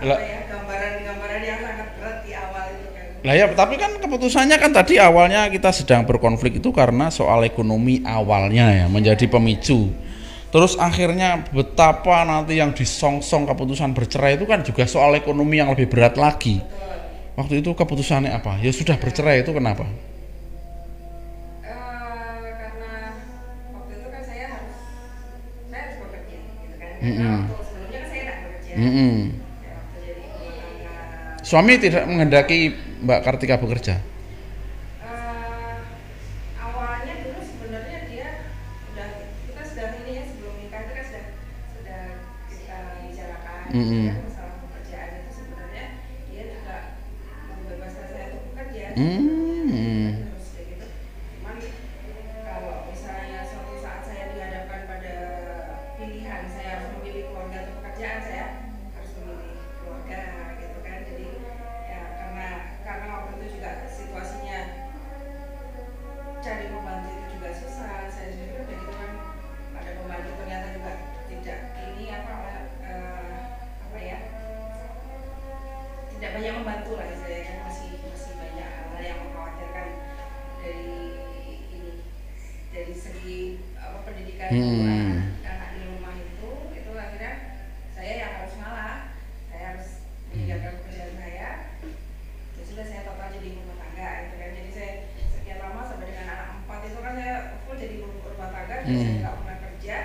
Apa 0.01 0.09
Lah- 0.09 0.21
ya 0.25 0.41
gambaran-gambaran 0.49 1.41
yang 1.45 1.61
sangat 1.61 1.89
berat 2.01 2.19
di 2.25 2.33
awal 2.33 2.65
itu 2.73 2.89
kan 2.89 3.05
Lah 3.21 3.35
ya, 3.37 3.47
tapi 3.53 3.75
kan 3.77 3.91
keputusannya 4.01 4.57
kan 4.57 4.73
tadi 4.73 4.97
awalnya 4.97 5.45
kita 5.53 5.69
sedang 5.77 6.09
berkonflik 6.09 6.57
itu 6.57 6.73
karena 6.73 7.13
soal 7.13 7.45
ekonomi 7.45 8.01
awalnya 8.01 8.73
ya 8.73 8.87
menjadi 8.89 9.29
pemicu. 9.29 9.93
Terus 10.51 10.75
akhirnya 10.75 11.45
betapa 11.53 12.25
nanti 12.25 12.57
yang 12.59 12.73
disongsong 12.73 13.45
keputusan 13.47 13.93
bercerai 13.93 14.35
itu 14.35 14.49
kan 14.49 14.65
juga 14.65 14.89
soal 14.89 15.15
ekonomi 15.15 15.61
yang 15.61 15.69
lebih 15.71 15.87
berat 15.87 16.17
lagi. 16.17 16.59
Betul. 16.59 16.97
Waktu 17.37 17.55
itu 17.61 17.71
keputusannya 17.71 18.33
apa? 18.33 18.59
Ya 18.59 18.73
sudah 18.73 18.97
bercerai 18.97 19.45
itu 19.45 19.53
kenapa? 19.53 19.85
Karena 21.61 23.15
waktu 23.71 23.93
itu 23.95 24.09
saya 24.27 24.47
harus 24.49 24.79
saya 25.71 25.81
harus 25.87 25.97
bekerja 26.03 26.37
Mm-mm. 26.99 27.15
karena 27.15 27.47
waktu 27.47 27.65
sebelumnya 27.69 27.99
kan 28.01 28.09
saya 28.11 28.21
tidak 28.25 28.37
bekerja 28.43 28.73
Mm-mm. 28.75 29.15
Ya, 29.63 29.71
waktu 29.79 29.99
jadi 30.03 30.23
ibu 30.25 30.39
rumah 30.51 31.05
tangga 31.15 31.40
Suami 31.51 31.83
tidak 31.83 32.07
menghendaki 32.07 32.71
Mbak 33.03 33.27
Kartika 33.27 33.59
bekerja. 33.59 33.99
Awalnya 36.63 37.27
dulu 37.27 37.43
sebenarnya 37.43 38.07
dia 38.07 38.55
udah 38.95 39.27
kita 39.51 39.63
sudah 39.67 39.99
ini 39.99 40.13
ya 40.15 40.25
sebelum 40.31 40.55
nikah 40.63 40.87
itu 40.87 40.95
sudah 41.11 41.25
sudah 41.75 42.03
kita 42.55 42.77
bicarakan 43.03 43.61
gitu 43.67 43.99
kan 43.99 44.17
masalah 44.31 44.55
pekerjaan 44.63 45.11
itu 45.27 45.31
sebenarnya 45.43 45.85
dia 46.31 46.43
juga 46.55 46.77
membebaskan 47.51 48.07
saya 48.15 48.25
untuk 48.31 48.43
bekerja 48.55 48.85
Hmm. 48.95 49.40
Hmm. 84.51 85.31
anak 85.41 85.69
di 85.73 85.83
rumah 85.87 86.15
itu 86.17 86.49
itu 86.75 86.91
akhirnya 86.93 87.33
saya 87.91 88.13
yang 88.17 88.33
harus 88.37 88.55
ngalah 88.57 88.95
saya 89.47 89.65
harus 89.71 89.89
meninggalkan 90.29 90.73
pekerjaan 90.77 91.15
saya 91.15 91.51
ya 92.51 92.63
sudah 92.65 92.85
saya 92.85 93.03
total 93.03 93.29
jadi 93.31 93.47
ibu 93.49 93.61
rumah 93.63 93.79
tangga 93.81 94.09
gitu 94.23 94.35
kan 94.37 94.51
jadi 94.53 94.71
saya 94.71 94.91
sekian 95.29 95.59
lama 95.59 95.81
sampai 95.83 96.07
dengan 96.07 96.27
anak 96.29 96.49
empat 96.57 96.81
itu 96.85 96.99
kan 96.99 97.13
saya 97.15 97.35
full 97.61 97.77
jadi 97.77 97.95
ibu 97.97 98.07
rumah 98.11 98.49
tangga 98.49 98.75
dan 98.77 98.87
saya 98.89 99.07
Hmm. 99.07 99.19
nggak 99.21 99.37
pernah 99.37 99.57
kerja 99.61 99.97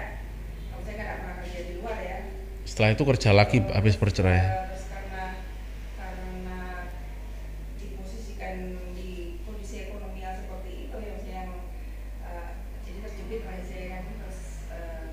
kalau 0.68 0.82
saya 0.82 0.96
nggak 0.96 1.18
pernah 1.20 1.36
kerja 1.40 1.60
di 1.62 1.74
luar 1.76 1.98
ya 2.00 2.18
Setelah 2.66 2.90
itu 2.92 3.04
kerja 3.06 3.30
lagi 3.32 3.58
habis 3.62 3.94
bercerai. 3.96 4.42
Terus 4.42 4.84
karena 4.90 5.24
karena 5.96 6.60
diposisikan 7.78 8.56
di 8.94 9.12
kondisi 9.42 9.86
ekonomi 9.86 10.20
yang 10.20 10.34
seperti 10.36 10.90
itu 10.90 10.96
ya 10.98 11.10
maksudnya 11.14 11.36
yang 11.40 11.52
eh, 12.26 12.48
jadi 12.82 12.98
terjepit 13.06 13.42
lah 13.46 13.56
saya 13.62 13.86
kan 13.92 14.04
terus 14.18 14.40
eh, 14.72 15.06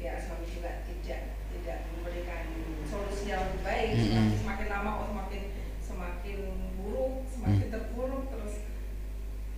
ya 0.00 0.12
suami 0.18 0.48
juga 0.48 0.70
tidak 0.88 1.20
tidak 1.52 1.78
memberikan 1.92 2.42
solusi 2.86 3.28
yang 3.28 3.44
lebih 3.44 3.60
baik 3.60 3.88
Mm-mm. 3.92 4.08
semakin, 4.08 4.36
semakin 4.40 4.66
lama 4.68 4.90
kok 4.96 5.08
semakin 5.12 5.42
semakin 5.84 6.38
buruk 6.76 7.14
semakin 7.28 7.60
Mm. 7.60 7.72
terpuruk 7.72 8.24
terus 8.28 8.54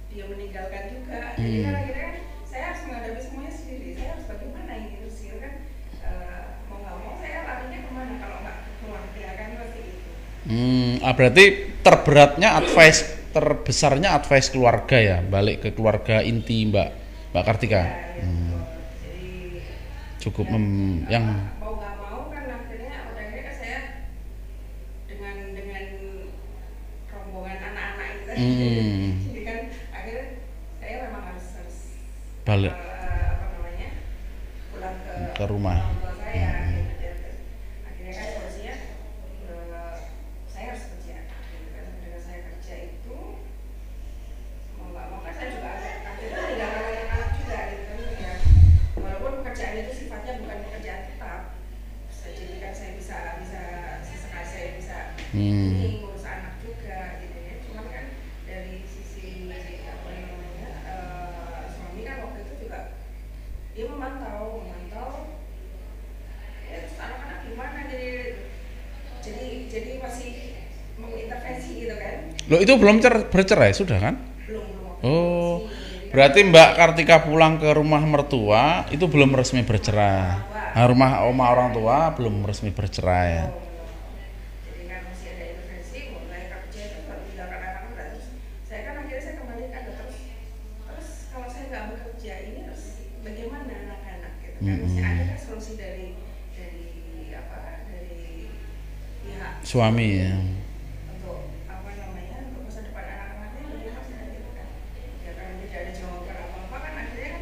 dia 0.08 0.24
meninggalkan 0.26 0.84
juga 0.90 1.38
jadi 1.38 1.54
Mm. 1.54 1.64
kan 1.64 1.74
akhirnya 1.78 2.02
kan 2.02 2.14
saya 2.44 2.62
harus 2.68 2.82
menghadapi 2.84 3.20
semuanya 3.22 3.52
sendiri 3.52 3.88
saya 3.94 4.08
harus 4.12 4.26
bagaimana 4.26 4.72
ini 4.76 4.94
terus 4.98 5.18
ya 5.22 5.34
kan 5.38 5.54
eh, 6.02 6.40
mau 6.66 6.78
nggak 6.78 6.96
mau 6.98 7.14
saya 7.16 7.38
larinya 7.42 7.78
ke 7.78 7.90
mana 7.90 8.14
kalau 8.18 8.36
nggak 8.40 8.56
ke 8.58 8.70
keluarga 8.78 9.26
kan 9.32 9.48
pasti 9.56 9.80
itu 9.80 10.10
Hmm, 10.52 11.00
ah, 11.06 11.14
berarti 11.16 11.44
terberatnya 11.86 12.48
advice 12.60 13.00
terbesarnya 13.32 14.08
advice 14.18 14.52
keluarga 14.52 14.96
ya, 15.00 15.18
balik 15.24 15.56
ke 15.64 15.68
keluarga 15.72 16.20
inti 16.20 16.68
Mbak 16.68 16.88
Mbak 17.32 17.44
Kartika. 17.48 17.82
Hmm, 18.20 18.60
cukup 20.20 20.46
mem- 20.52 21.08
yang 21.08 21.24
kan 27.42 27.72
kan 27.74 27.74
tadi 27.98 28.32
Hmm. 28.38 29.12
jadi 29.28 29.40
kan 29.44 29.58
akhirnya 29.92 30.24
saya 30.80 30.94
memang 31.06 31.22
harus 31.30 31.46
harus 31.58 31.76
balik 32.42 32.74
eh, 32.74 33.26
apa 33.28 33.44
namanya 33.52 33.88
pulang 34.72 34.94
ke, 35.04 35.10
Ke 35.36 35.44
rumah. 35.46 35.78
orang 35.78 35.96
tua 36.00 36.12
saya 36.16 36.32
Hmm. 36.32 36.80
gitu. 36.96 37.28
Dan 37.28 37.36
akhirnya 37.86 38.12
kan 38.16 38.26
solusinya 38.32 38.74
eh, 39.46 39.94
saya 40.48 40.64
harus 40.72 40.84
kerja 40.96 41.16
gitu 41.52 41.68
kan 41.76 41.84
dengan 42.00 42.20
saya 42.22 42.40
kerja 42.48 42.74
itu 42.88 43.16
mau 44.78 44.86
nggak 44.90 45.06
mau 45.12 45.20
kan 45.20 45.32
saya 45.36 45.48
juga 45.52 45.68
ada 45.76 45.90
akhirnya 46.08 46.38
meninggalkan 46.40 46.84
anak-anak 46.88 47.30
juga 47.36 47.58
gitu 47.68 47.82
kan 47.84 47.98
ya 48.16 48.32
walaupun 48.96 49.32
pekerjaan 49.42 49.74
itu 49.78 49.92
sifatnya 49.94 50.32
bukan 50.40 50.58
pekerjaan 50.66 51.00
tetap 51.06 51.40
bisa 52.08 52.28
jadi 52.32 52.54
kan 52.58 52.72
saya 52.72 52.90
bisa 52.96 53.16
bisa 53.38 53.62
sesekali 54.02 54.48
saya 54.48 54.68
bisa 54.76 54.98
Hmm. 55.32 55.40
ini 55.72 55.96
ngurus 55.96 56.28
anak 56.28 56.60
juga 56.60 57.16
gitu 57.24 57.38
ya 57.40 57.54
cuman 57.64 57.86
kan 57.88 58.04
dari 58.44 58.84
sisi 58.84 59.48
apa 59.80 60.08
namanya 60.12 60.68
eh, 60.92 61.60
suami 61.72 62.00
kan 62.04 62.16
waktu 62.20 62.38
itu 62.44 62.54
juga 62.68 62.78
dia 63.72 63.88
memantau 63.88 64.60
memantau 64.60 65.40
ya 66.68 66.76
terus 66.84 67.00
anak-anak 67.00 67.38
gimana 67.48 67.80
jadi 69.72 69.92
masih 70.04 70.30
mengintervensi 71.00 71.70
gitu 71.84 71.94
kan? 71.96 72.16
Loh 72.50 72.60
itu 72.60 72.72
belum 72.76 72.96
cer- 73.04 73.26
bercerai 73.32 73.72
sudah 73.72 73.98
kan? 73.98 74.14
belum 74.20 74.42
belum. 74.46 74.66
Oh, 75.02 75.54
berarti 76.12 76.44
Mbak 76.46 76.70
Kartika 76.78 77.16
pulang 77.26 77.58
ke 77.62 77.70
rumah 77.74 78.02
mertua 78.04 78.86
itu 78.94 79.04
belum 79.08 79.32
resmi 79.34 79.62
bercerai. 79.64 80.46
Nah, 80.72 80.84
rumah 80.88 81.24
oma 81.28 81.44
orang 81.52 81.70
tua 81.76 82.12
belum 82.16 82.44
resmi 82.48 82.70
bercerai. 82.72 83.52
kan 94.62 94.78
masih 94.84 95.01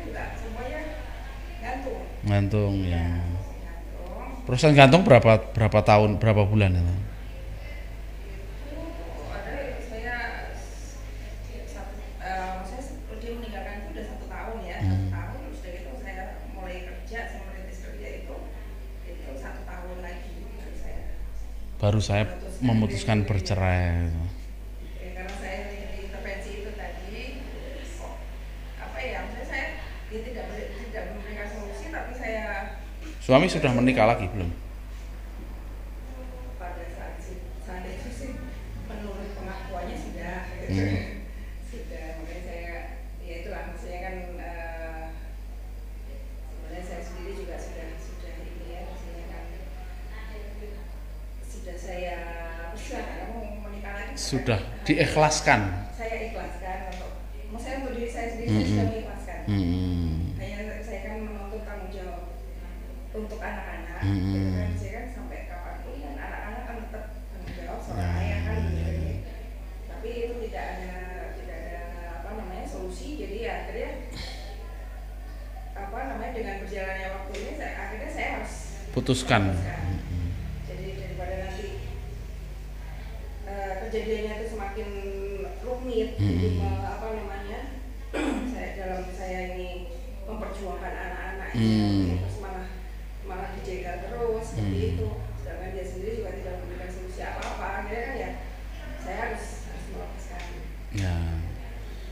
juga 0.06 0.22
semuanya 0.38 0.82
gantung 1.58 1.98
Gantung 2.22 2.74
ya. 2.86 3.02
gantung 3.02 4.22
Perusahaan 4.46 4.78
gantung 4.78 5.02
berapa 5.02 5.42
berapa 5.50 5.78
tahun 5.82 6.22
berapa 6.22 6.46
bulan 6.46 6.78
itu? 6.78 7.09
Memberikan 31.10 31.46
solusi 31.48 31.86
tapi 31.88 32.12
saya 32.14 32.76
Suami 33.20 33.46
sudah 33.46 33.70
menikah 33.72 34.06
lagi 34.06 34.26
belum? 34.26 34.50
pada 36.56 36.84
saat 36.90 37.16
si- 37.16 37.40
saat 37.62 37.84
itu 37.86 38.10
sih 38.10 38.30
menurut 38.84 39.32
pengakuannya 39.32 39.96
sudah 39.96 40.36
gitu. 40.60 40.76
Hmm. 40.76 41.24
sudah 41.64 42.04
makanya 42.20 42.42
saya 42.44 42.72
ya 43.22 43.34
itulah 43.40 43.62
maksudnya 43.70 43.98
kan 44.02 44.14
eh, 44.36 45.04
sebenarnya 46.44 46.82
saya 46.82 47.00
sendiri 47.00 47.32
juga 47.38 47.56
sudah 47.56 47.86
sudah 47.96 48.32
ini 48.36 48.66
ya 48.68 48.80
maksudnya 48.84 49.24
kan 49.30 49.44
sudah 51.40 51.76
saya 51.76 52.16
persilakan 52.70 53.14
kamu 53.16 53.32
mau 53.32 53.56
menikah 53.64 53.92
lagi 53.94 54.12
Sudah 54.14 54.58
silakan. 54.60 54.84
Diikhlaskan. 55.00 55.60
saya 55.90 56.14
ikhlaskan 56.28 56.78
untuk 56.92 57.12
maksudnya 57.48 57.76
untuk 57.80 57.92
diri 57.94 58.08
saya 58.08 58.26
sendiri 58.30 58.48
saya 58.48 58.60
Mm-mm. 58.60 58.68
sudah 58.70 58.86
mengikhlaskan 58.86 59.38
Hmm. 59.48 60.36
hanya 60.36 60.56
saya 60.78 61.00
kan 61.02 61.14
menuntut 61.20 61.62
tanggung 61.64 61.88
jawab 61.90 62.22
untuk 63.10 63.40
anak-anak 63.40 63.98
Mm-mm. 63.98 64.20
gitu 64.28 64.38
kan 64.52 64.68
saya 64.76 64.90
kan 64.92 65.04
sampai 65.10 65.38
kapan 65.46 65.74
pun 65.80 65.94
kan 65.98 66.14
anak-anak 66.16 66.62
kan 66.62 66.76
tetap 66.84 67.04
tanggung 67.26 67.54
jawab 67.56 67.80
seorang 67.80 68.04
Ya, 68.06 68.20
ayah 68.20 68.40
kan 68.40 68.54
ya, 68.54 68.60
gitu. 68.60 68.76
ya, 68.76 68.90
ya. 68.92 69.14
tapi 69.88 70.08
itu 70.12 70.34
tidak 70.44 70.64
ada 70.68 70.92
tidak 71.34 71.56
ada 71.58 71.78
apa 72.14 72.28
namanya 72.36 72.64
solusi 72.64 73.08
jadi 73.16 73.36
ya 73.40 73.52
akhirnya 73.58 73.90
apa 75.72 75.96
namanya 76.06 76.32
dengan 76.32 76.56
berjalannya 76.60 77.08
waktu 77.10 77.32
ini 77.34 77.52
saya 77.56 77.72
akhirnya 77.80 78.10
saya 78.10 78.28
harus 78.36 78.54
Putuskan. 78.90 79.42
memutuskan. 79.48 79.82
jadi 80.66 80.86
daripada 80.94 81.34
nanti 81.40 81.66
eh, 83.44 83.72
kejadiannya 83.80 84.32
itu 84.36 84.46
semakin 84.48 84.88
rumit 85.60 86.08
jadi 86.14 86.46
Mm-mm. 86.46 86.60
me- 86.60 86.86
apa 86.86 87.06
namanya 87.16 87.58
saya 88.46 88.68
dalam 88.76 89.02
saya 89.08 89.54
ini 89.54 89.70
memperjuangkan 90.60 90.92
anak-anak 90.92 91.48
Hmm. 91.50 92.20
terus 92.20 92.36
malah 92.38 92.66
malah 93.24 93.48
dijegal 93.56 93.96
terus 94.04 94.44
seperti 94.44 94.76
Hmm. 94.76 94.90
itu 94.92 95.08
sedangkan 95.40 95.68
dia 95.72 95.84
sendiri 95.88 96.10
juga 96.20 96.30
tidak 96.36 96.54
memberikan 96.60 96.88
solusi 96.92 97.20
apa-apa 97.24 97.66
akhirnya 97.80 98.04
kan 98.04 98.14
ya 98.14 98.30
saya 99.00 99.16
harus 99.24 99.44
harus 99.66 99.84
melepaskan 99.88 100.42
Ya. 100.90 101.16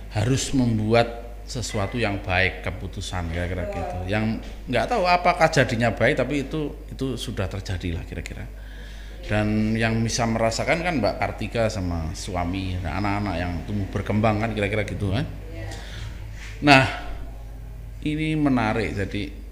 Harus 0.08 0.44
membuat 0.56 1.08
sesuatu 1.44 2.00
yang 2.00 2.20
baik 2.24 2.64
keputusan 2.64 3.28
kira-kira 3.28 3.68
gitu. 3.68 3.98
Yang 4.08 4.40
nggak 4.64 4.84
tahu 4.88 5.04
apakah 5.04 5.48
jadinya 5.52 5.92
baik 5.92 6.16
tapi 6.16 6.48
itu 6.48 6.72
itu 6.88 7.20
sudah 7.20 7.44
terjadi 7.50 8.00
lah 8.00 8.04
kira-kira. 8.08 8.48
Dan 9.28 9.76
yang 9.76 10.00
bisa 10.00 10.24
merasakan 10.24 10.80
kan 10.80 10.94
Mbak 11.04 11.14
Kartika 11.20 11.68
sama 11.68 12.08
suami 12.16 12.80
dan 12.80 13.04
anak-anak 13.04 13.34
yang 13.37 13.52
tumbuh 13.68 13.84
berkembang 13.92 14.40
kan 14.40 14.56
kira-kira 14.56 14.88
gitu 14.88 15.12
kan. 15.12 15.26
ya 15.52 15.68
Nah, 16.64 16.84
ini 18.14 18.38
menarik 18.38 18.96
jadi 18.96 19.48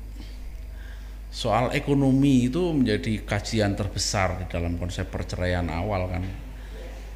soal 1.36 1.76
ekonomi 1.76 2.48
itu 2.48 2.72
menjadi 2.72 3.20
kajian 3.28 3.76
terbesar 3.76 4.40
di 4.40 4.44
dalam 4.48 4.80
konsep 4.80 5.04
perceraian 5.12 5.68
awal 5.68 6.08
kan. 6.08 6.24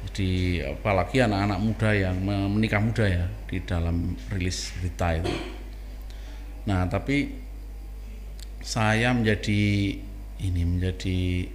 Jadi 0.05 0.61
apalagi 0.61 1.25
anak-anak 1.25 1.59
muda 1.61 1.89
yang 1.93 2.17
me- 2.21 2.49
menikah 2.53 2.81
muda 2.81 3.05
ya 3.09 3.25
di 3.49 3.57
dalam 3.65 4.13
rilis 4.29 4.73
berita 4.77 5.17
itu. 5.17 5.33
Nah, 6.69 6.85
tapi 6.85 7.33
saya 8.61 9.09
menjadi 9.09 9.97
ini 10.41 10.61
menjadi 10.65 11.49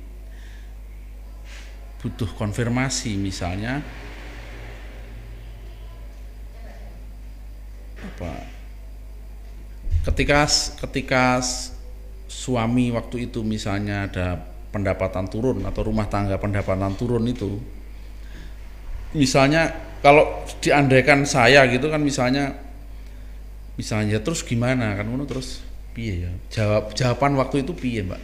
butuh 2.03 2.31
konfirmasi 2.35 3.15
misalnya 3.19 3.83
apa 7.99 8.56
ketika 10.07 10.47
ketika 10.87 11.43
suami 12.31 12.95
waktu 12.95 13.27
itu 13.27 13.43
misalnya 13.43 14.07
ada 14.07 14.39
pendapatan 14.71 15.27
turun 15.27 15.67
atau 15.67 15.83
rumah 15.83 16.07
tangga 16.07 16.39
pendapatan 16.39 16.95
turun 16.95 17.27
itu 17.27 17.59
misalnya 19.15 19.73
kalau 20.05 20.45
diandaikan 20.63 21.27
saya 21.27 21.67
gitu 21.67 21.91
kan 21.91 21.99
misalnya 21.99 22.55
misalnya 23.75 24.23
terus 24.23 24.41
gimana? 24.41 24.95
Kan 24.95 25.11
ngono 25.11 25.27
terus. 25.27 25.65
Piye 25.97 26.29
ya? 26.29 26.33
Jawab 26.53 26.93
jawaban 26.93 27.35
waktu 27.41 27.65
itu 27.65 27.73
piye 27.73 28.05
mbak? 28.05 28.21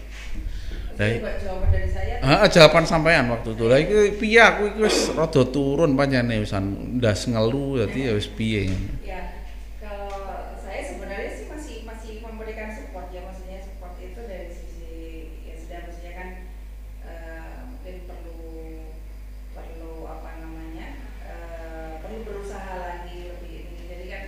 Jadi 0.92 1.24
buat 1.24 1.40
jawaban 1.40 1.68
dari 1.72 1.88
saya. 1.88 2.14
Ah, 2.20 2.44
jawaban 2.44 2.84
sampean 2.84 3.32
waktu 3.32 3.56
itu. 3.56 3.64
Lah 3.64 3.78
iki 3.80 4.20
piye 4.20 4.40
aku 4.44 4.62
iki 4.76 4.78
wis 4.84 5.08
rada 5.16 5.42
turun 5.48 5.96
pancene 5.96 6.36
wisan 6.44 7.00
ndas 7.00 7.24
ngelu 7.24 7.80
dadi 7.80 8.00
ya 8.06 8.12
wis 8.12 8.28
piye. 8.28 8.68
Ya, 9.00 9.48
kalau 9.80 10.12
saya 10.60 10.84
sebenarnya 10.84 11.32
sih 11.32 11.48
masih 11.48 11.76
masih 11.88 12.20
memberikan 12.20 12.68
support 12.76 13.08
ya, 13.08 13.24
maksudnya 13.24 13.64
support 13.64 13.96
itu 14.04 14.20
dari 14.20 14.52
sisi 14.52 14.92
ya 15.48 15.56
sudah 15.56 15.78
maksudnya 15.88 16.12
kan 16.12 16.28
eh, 17.08 17.52
mungkin 17.72 17.96
perlu 18.04 18.44
perlu 19.56 19.92
apa 20.04 20.44
namanya 20.44 20.86
eh, 21.24 21.90
perlu 22.04 22.20
berusaha 22.20 22.72
lagi 22.76 23.32
lebih 23.32 23.52
ini. 23.64 23.80
Jadi 23.88 24.04
kan 24.12 24.22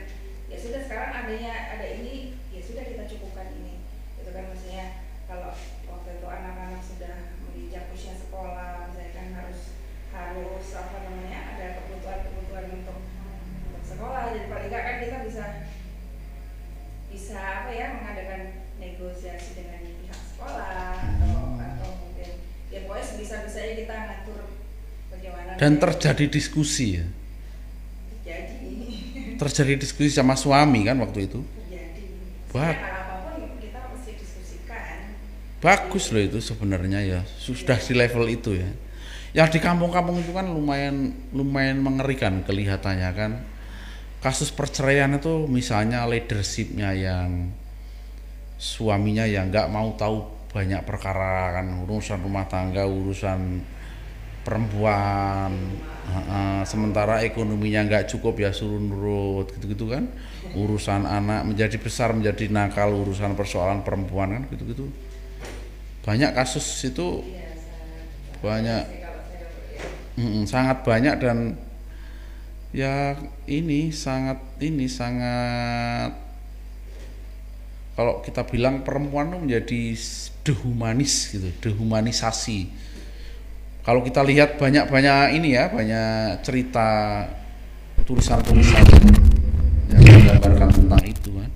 ya 0.48 0.56
sudah 0.56 0.80
sekarang 0.80 1.12
adanya 1.12 1.76
ada 1.76 1.86
ini 1.92 2.40
ya 2.56 2.64
sudah 2.64 2.88
kita 2.88 3.04
cukupkan 3.04 3.52
ini. 3.52 3.84
Itu 4.16 4.32
kan 4.32 4.48
maksudnya 4.48 5.04
kalau 5.24 5.56
waktu 5.88 6.20
itu 6.20 6.26
anak-anak 6.28 6.84
sudah 6.84 7.14
menginjak 7.40 7.88
usia 7.90 8.12
sekolah, 8.12 8.92
misalnya 8.92 9.12
kan 9.16 9.26
harus 9.40 9.72
harus 10.12 10.66
apa 10.76 10.96
namanya 11.00 11.56
ada 11.56 11.66
kebutuhan-kebutuhan 11.80 12.66
untuk 12.76 12.98
untuk 13.72 13.82
sekolah 13.82 14.36
jadi 14.36 14.46
paling 14.46 14.68
nggak 14.68 14.84
kan 14.84 14.96
kita 15.00 15.16
bisa 15.24 15.44
bisa 17.08 17.38
apa 17.40 17.70
ya 17.72 17.86
mengadakan 17.98 18.42
negosiasi 18.76 19.56
dengan 19.58 19.80
pihak 19.80 20.20
sekolah 20.36 20.92
atau 20.92 21.34
Hmm. 21.56 21.58
atau 21.58 21.90
mungkin 22.04 22.30
ya 22.68 22.78
pokoknya 22.84 23.06
sebisa 23.64 23.72
bisanya 23.72 23.74
kita 23.80 23.94
ngatur 23.96 24.40
bagaimana 25.08 25.50
Dan 25.56 25.72
terjadi 25.80 26.24
diskusi 26.28 26.86
ya. 27.00 27.06
terjadi 28.24 28.70
Terjadi 29.40 29.72
diskusi 29.80 30.10
sama 30.12 30.36
suami 30.36 30.84
kan 30.84 31.00
waktu 31.00 31.26
itu. 31.26 31.40
terjadi 31.40 32.04
Wah. 32.52 32.70
Sebenarnya 32.70 32.84
hal 32.84 32.94
apa 33.00 33.14
pun 33.24 33.42
kita 33.58 33.80
mesti 33.90 34.12
diskusikan 34.20 34.96
Bagus 35.64 36.04
loh 36.12 36.22
itu 36.22 36.38
sebenarnya 36.44 37.00
ya. 37.02 37.20
Sudah 37.40 37.78
di 37.80 37.92
level 37.96 38.24
itu 38.28 38.50
ya. 38.54 38.70
Yang 39.34 39.58
di 39.58 39.60
kampung-kampung 39.64 40.22
itu 40.22 40.30
kan 40.30 40.46
lumayan 40.46 41.10
lumayan 41.34 41.82
mengerikan 41.82 42.46
kelihatannya 42.46 43.10
kan. 43.16 43.32
Kasus 44.22 44.54
perceraian 44.54 45.12
itu 45.12 45.44
misalnya 45.50 46.08
leadershipnya 46.08 46.96
yang 46.96 47.52
suaminya 48.56 49.28
yang 49.28 49.52
nggak 49.52 49.68
mau 49.68 49.92
tahu 49.98 50.24
banyak 50.54 50.86
perkara 50.86 51.58
kan 51.58 51.66
urusan 51.82 52.22
rumah 52.22 52.46
tangga 52.46 52.86
urusan 52.86 53.58
perempuan 54.46 55.50
sementara 56.62 57.26
ekonominya 57.26 57.90
nggak 57.90 58.06
cukup 58.14 58.38
ya 58.38 58.54
suruh 58.54 58.78
nurut 58.78 59.50
gitu-gitu 59.58 59.90
kan. 59.90 60.06
Urusan 60.54 61.10
anak 61.10 61.42
menjadi 61.42 61.74
besar 61.82 62.14
menjadi 62.14 62.46
nakal 62.54 62.94
urusan 62.94 63.34
persoalan 63.34 63.82
perempuan 63.82 64.30
kan 64.30 64.42
gitu-gitu. 64.54 64.86
Banyak 66.06 66.36
kasus 66.36 66.86
itu 66.86 67.24
banyak 68.44 68.84
sangat 70.46 70.86
banyak 70.86 71.16
dan 71.18 71.58
ya 72.70 73.18
ini 73.50 73.90
sangat 73.90 74.38
ini 74.62 74.86
sangat 74.86 76.14
kalau 77.96 78.20
kita 78.20 78.44
bilang 78.46 78.84
perempuan 78.84 79.32
itu 79.32 79.38
menjadi 79.40 79.82
dehumanis 80.44 81.32
gitu, 81.32 81.48
dehumanisasi. 81.64 82.68
Kalau 83.84 84.00
kita 84.00 84.20
lihat 84.24 84.56
banyak-banyak 84.60 85.36
ini 85.36 85.56
ya, 85.56 85.68
banyak 85.68 86.40
cerita 86.40 86.88
tulisan-tulisan 88.04 88.84
yang 89.92 90.00
menggambarkan 90.04 90.70
tentang 90.72 91.02
itu 91.04 91.30
kan. 91.36 91.50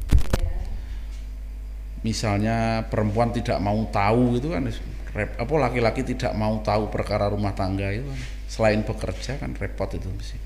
Misalnya 2.01 2.88
perempuan 2.88 3.33
tidak 3.33 3.61
mau 3.61 3.77
tahu 3.88 4.37
gitu 4.40 4.53
kan, 4.53 4.64
rep, 5.12 5.37
apa 5.37 5.53
laki-laki 5.57 6.05
tidak 6.05 6.33
mau 6.37 6.61
tahu 6.61 6.88
perkara 6.88 7.29
rumah 7.29 7.53
tangga 7.53 7.92
itu 7.92 8.05
kan. 8.09 8.20
Selain 8.48 8.81
bekerja 8.81 9.37
kan 9.37 9.53
repot 9.53 9.92
itu 9.92 10.09
mesti. 10.09 10.40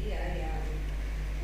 Iya, 0.00 0.22
iya. 0.38 0.52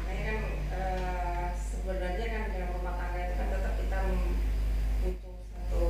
Makanya 0.00 0.24
kan 0.24 0.38
eh, 0.72 1.46
sebenarnya 1.52 2.26
kan 2.32 2.42
dalam 2.52 2.70
rumah 2.80 2.94
tangga 2.96 3.20
itu 3.20 3.34
kan 3.36 3.46
tetap 3.52 3.72
kita 3.76 3.98
m- 4.08 4.38
butuh 5.04 5.34
satu 5.52 5.84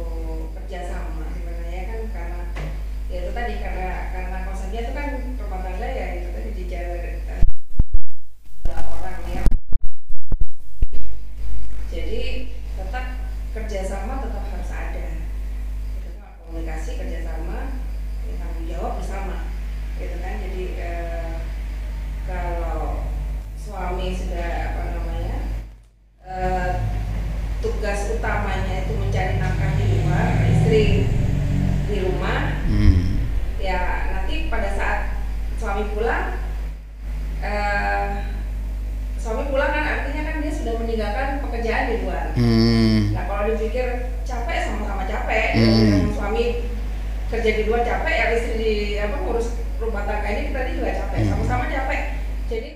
kerjasama 0.57 1.31
sebenarnya 1.31 1.83
kan 1.85 2.01
karena 2.11 2.43
ya 3.07 3.19
itu 3.23 3.31
tadi 3.31 3.55
karena 3.61 3.89
karena 4.11 4.39
konsepnya 4.49 4.81
itu 4.83 4.93
kan 4.97 5.07
rumah 5.39 5.61
tangga 5.63 5.87
ya 5.87 6.07
itu 6.19 6.29
tadi 6.35 6.51
dijaga 6.59 6.99
orang 8.67 9.21
ya. 9.31 9.43
Jadi 11.87 12.21
tetap 12.73 13.05
kerjasama 13.53 14.27
tetap 14.27 14.45
harus 14.49 14.71
ada. 14.73 15.07
Itu 16.01 16.09
kan 16.19 16.35
komunikasi 16.43 16.91
kerjasama 16.99 17.79
ya, 18.27 18.33
tanggung 18.43 18.67
jawab 18.67 18.99
bersama 18.99 19.55
gitu 19.93 20.19
kan 20.19 20.35
jadi 20.41 20.63
eh, 20.83 21.31
kalau 22.27 23.07
suami 23.55 24.11
sudah 24.17 24.75
apa 24.75 24.83
namanya 24.99 25.37
eh, 26.27 26.71
tugas 27.63 28.11
utamanya 28.11 28.83
itu 28.83 28.99
mencari 28.99 29.39
nafkah 29.39 29.79
di 29.79 30.03
luar 30.03 30.43
istri 30.49 31.07
di 31.87 31.97
rumah 32.03 32.65
Hmm. 32.67 33.21
ya 33.61 34.11
nanti 34.11 34.49
pada 34.49 34.73
saat 34.75 35.01
suami 35.61 35.93
pulang 35.95 36.41
eh, 37.45 38.07
suami 39.21 39.45
pulang 39.55 39.71
kan 39.71 39.85
artinya 39.87 40.23
kan 40.25 40.37
dia 40.43 40.51
sudah 40.51 40.82
meninggalkan 40.93 41.41
pekerjaan 41.41 41.85
di 41.89 41.97
luar 42.05 42.25
Hmm. 42.37 43.01
Nah 43.13 43.25
kalau 43.25 43.43
dipikir 43.49 43.87
capek 44.23 44.59
sama-sama 44.63 45.03
capek, 45.05 45.47
Hmm. 45.57 45.89
yang 45.89 46.13
suami 46.13 46.45
kerja 47.27 47.51
di 47.51 47.63
luar 47.65 47.81
capek, 47.81 48.13
ya 48.15 48.27
istri 48.31 48.55
di 48.55 48.73
apa 48.99 49.17
ngurus 49.19 49.49
rumah 49.79 50.05
tangga 50.05 50.29
ini 50.29 50.53
tadi 50.53 50.71
juga 50.77 50.93
capek, 50.95 51.19
Hmm. 51.19 51.31
sama-sama 51.33 51.65
capek. 51.67 52.01
Jadi 52.47 52.71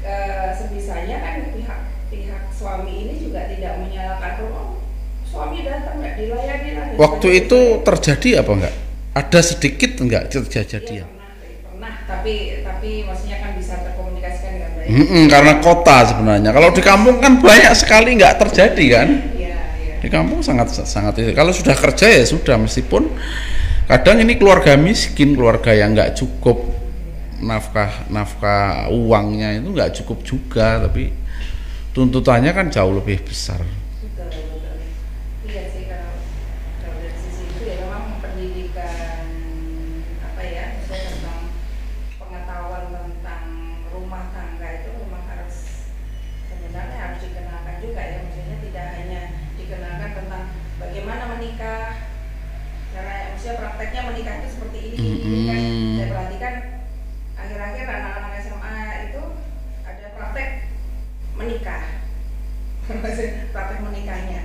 eh, 0.00 0.50
sebisanya 0.50 1.16
kan 1.18 1.34
pihak 1.50 1.80
pihak 2.08 2.42
suami 2.50 2.92
ini 2.98 3.14
juga 3.18 3.44
tidak 3.46 3.72
menyalahkan 3.78 4.44
oh, 4.46 4.80
suami 5.22 5.60
datang 5.60 5.96
nggak 5.98 6.16
dilayani 6.16 6.70
lah. 6.74 6.84
dan 6.86 6.96
Waktu 6.96 7.28
sebagainya. 7.30 7.44
itu 7.46 7.60
terjadi 7.82 8.28
apa 8.36 8.50
enggak? 8.54 8.74
Ada 9.10 9.40
sedikit 9.42 9.90
enggak 9.98 10.22
Iya, 10.26 10.40
kejadian? 10.42 11.06
pernah, 11.06 11.32
pernah, 11.66 11.92
tapi 12.06 12.34
tapi 12.60 12.90
maksudnya 13.02 13.36
kan 13.38 13.50
bisa 13.54 13.74
terkomunikasikan 13.78 14.50
dengan 14.54 14.70
baik. 14.72 14.79
Mm-mm, 14.90 15.30
karena 15.30 15.62
kota 15.62 16.02
sebenarnya. 16.10 16.50
Kalau 16.50 16.74
di 16.74 16.82
kampung 16.82 17.22
kan 17.22 17.38
banyak 17.38 17.70
sekali 17.78 18.18
nggak 18.18 18.42
terjadi 18.42 18.84
kan? 18.90 19.08
Iya, 19.38 19.56
iya. 19.78 19.94
Di 20.02 20.08
kampung 20.10 20.42
sangat 20.42 20.74
sangat 20.74 21.22
itu. 21.22 21.30
Kalau 21.30 21.54
sudah 21.54 21.78
kerja 21.78 22.10
ya 22.10 22.26
sudah 22.26 22.58
meskipun 22.58 23.06
kadang 23.86 24.18
ini 24.18 24.34
keluarga 24.34 24.74
miskin, 24.74 25.38
keluarga 25.38 25.70
yang 25.70 25.94
nggak 25.94 26.18
cukup 26.18 26.58
nafkah 27.40 28.04
nafkah 28.12 28.90
uangnya 28.92 29.62
itu 29.62 29.70
nggak 29.70 29.94
cukup 30.02 30.18
juga, 30.26 30.82
tapi 30.82 31.14
tuntutannya 31.94 32.50
kan 32.50 32.70
jauh 32.70 32.94
lebih 32.94 33.22
besar. 33.26 33.62
Betul, 34.02 34.28
betul. 34.30 34.76
Iya 35.48 35.62
sih 35.74 35.84
kalau 35.90 36.14
kalau 36.84 36.98
dari 37.02 37.16
sisi 37.18 37.42
itu 37.50 37.62
ya 37.66 37.74
memang 37.82 38.22
pendidikan 38.22 39.26
apa 40.22 40.42
ya 40.44 40.64
maksudnya 40.78 41.10
tentang 41.16 41.40
pengetahuan 42.20 42.84
tentang 42.94 43.44
rumah 43.90 44.30
tangga 44.30 44.68
itu 44.84 44.90
memang 45.02 45.24
harus 45.26 45.56
sebenarnya 46.46 46.98
harus 47.10 47.18
dikenalkan 47.26 47.76
juga 47.82 48.02
ya 48.04 48.16
maksudnya 48.22 48.56
tidak 48.62 48.86
hanya 49.00 49.20
dikenalkan 49.58 50.10
tentang 50.14 50.44
bagaimana 50.78 51.22
menikah 51.34 51.82
maksudnya 53.50 53.66
prakteknya 53.66 54.02
menikah 54.06 54.34
itu 54.38 54.48
seperti 54.54 54.78
ini 54.78 54.94
ini, 54.94 55.18
ini 55.26 55.38
kan. 55.50 55.58
Saya 55.98 56.06
perhatikan 56.14 56.54
akhir-akhir 57.34 57.86
anak-anak 57.90 58.32
SMA 58.38 58.74
itu 59.10 59.22
ada 59.82 60.06
praktek 60.14 60.48
menikah. 61.34 61.82
Praktek 63.54 63.78
menikahnya. 63.82 64.40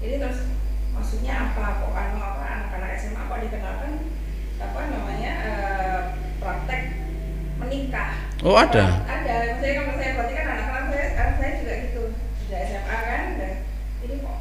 Jadi 0.00 0.14
terus 0.20 0.40
maksudnya 0.92 1.32
apa? 1.40 1.80
Kok 1.80 1.96
anu 1.96 2.18
apa? 2.20 2.44
Anak-anak 2.44 2.90
SMA 3.00 3.22
kok 3.32 3.40
dikenalkan? 3.48 3.92
Apa 4.60 4.80
namanya 4.92 5.32
eh, 5.40 6.00
praktek 6.36 6.82
menikah? 7.56 8.10
Oh 8.44 8.56
ada. 8.60 9.04
ada 9.08 9.34
maksudnya 9.56 9.72
kalau 9.72 9.96
saya 9.96 10.16
perhatikan 10.16 10.46
anak-anak 10.52 10.84
saya 10.92 11.06
sekarang 11.12 11.34
saya 11.40 11.52
juga 11.60 11.74
gitu 11.88 12.02
sudah 12.44 12.60
SMA 12.68 12.98
kan 13.08 13.24
dan 13.40 13.54
ini 14.04 14.14
kok 14.20 14.38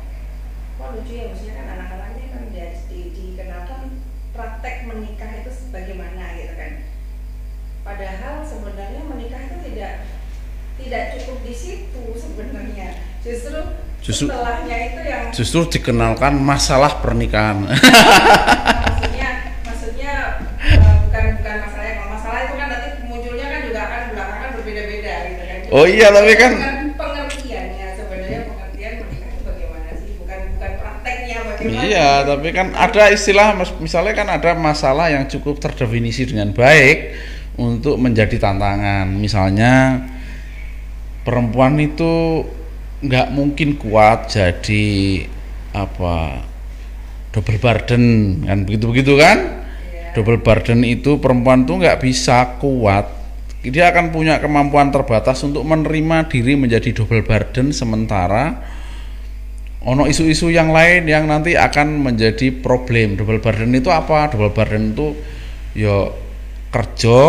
kok 0.76 0.90
lucu 0.96 1.14
ya 1.16 1.24
maksudnya 1.32 1.56
kan 1.56 1.68
anak-anak 1.76 2.10
ini 2.16 2.26
kan 2.32 2.44
dia 2.52 2.68
di, 2.88 3.00
dikenalkan 3.12 4.00
praktek 4.40 4.88
menikah 4.88 5.32
itu 5.44 5.52
bagaimana 5.68 6.32
gitu 6.40 6.54
kan 6.56 6.72
padahal 7.84 8.40
sebenarnya 8.40 9.04
menikah 9.04 9.42
itu 9.52 9.58
tidak 9.68 9.94
tidak 10.80 11.04
cukup 11.20 11.39
di 11.50 11.56
situ 11.56 12.04
sebenarnya 12.14 12.94
justru, 13.20 13.58
Justru- 14.00 14.30
setelahnya 14.30 14.78
itu 14.86 15.02
yang 15.04 15.24
Justru 15.34 15.60
dikenalkan 15.68 16.38
masalah 16.38 17.02
pernikahan. 17.02 17.66
maksudnya 17.68 19.30
maksudnya 19.66 20.14
eh, 20.62 20.78
bukan 21.04 21.24
bukan 21.38 21.56
masalahnya 21.60 21.94
kalau 21.96 22.10
masalah 22.14 22.40
itu 22.44 22.54
kan 22.54 22.68
nanti 22.70 22.88
munculnya 23.04 23.46
kan 23.48 23.60
juga 23.66 23.80
akan 23.82 24.02
belakangan 24.14 24.50
berbeda-beda 24.56 25.14
gitu 25.26 25.42
kan 25.42 25.58
Oh 25.70 25.86
iya, 25.86 26.08
tapi 26.10 26.32
kan- 26.34 26.56
Pengerti- 26.56 26.94
pengertiannya 26.96 27.88
sebenarnya 27.94 28.40
pengertian 28.46 28.94
menikah 29.00 29.30
itu 29.30 29.42
bagaimana 29.44 29.90
sih 29.96 30.12
bukan 30.18 30.40
bukan 30.54 30.72
prakteknya 30.78 31.38
bagaimana 31.44 31.82
Iya, 31.84 32.10
tapi 32.26 32.48
kan 32.50 32.68
ada 32.72 33.04
istilah 33.10 33.48
misalnya 33.80 34.14
kan 34.14 34.28
ada 34.30 34.52
masalah 34.54 35.10
yang 35.10 35.26
cukup 35.26 35.58
terdefinisi 35.58 36.26
dengan 36.26 36.54
baik 36.54 37.14
untuk 37.60 37.98
menjadi 37.98 38.40
tantangan. 38.40 39.12
Misalnya 39.12 40.00
perempuan 41.24 41.80
itu 41.80 42.44
nggak 43.00 43.28
mungkin 43.32 43.80
kuat 43.80 44.28
jadi 44.36 44.88
apa 45.72 46.44
double 47.32 47.60
burden 47.62 48.04
kan 48.44 48.66
begitu 48.66 48.86
begitu 48.90 49.14
kan? 49.16 49.38
Iya. 49.40 50.18
Double 50.20 50.42
burden 50.42 50.84
itu 50.84 51.22
perempuan 51.22 51.64
tuh 51.64 51.80
nggak 51.80 52.02
bisa 52.04 52.60
kuat. 52.60 53.08
Dia 53.60 53.92
akan 53.92 54.16
punya 54.16 54.40
kemampuan 54.40 54.88
terbatas 54.90 55.44
untuk 55.44 55.68
menerima 55.68 56.32
diri 56.32 56.56
menjadi 56.56 56.96
double 56.96 57.28
burden 57.28 57.76
sementara 57.76 58.56
ono 59.80 60.04
isu-isu 60.08 60.52
yang 60.52 60.76
lain 60.76 61.08
yang 61.08 61.28
nanti 61.28 61.56
akan 61.56 62.04
menjadi 62.04 62.52
problem. 62.52 63.16
Double 63.16 63.40
burden 63.40 63.72
itu 63.76 63.88
apa? 63.88 64.28
Double 64.32 64.52
burden 64.52 64.96
itu 64.96 65.16
ya 65.76 66.12
kerja 66.72 67.20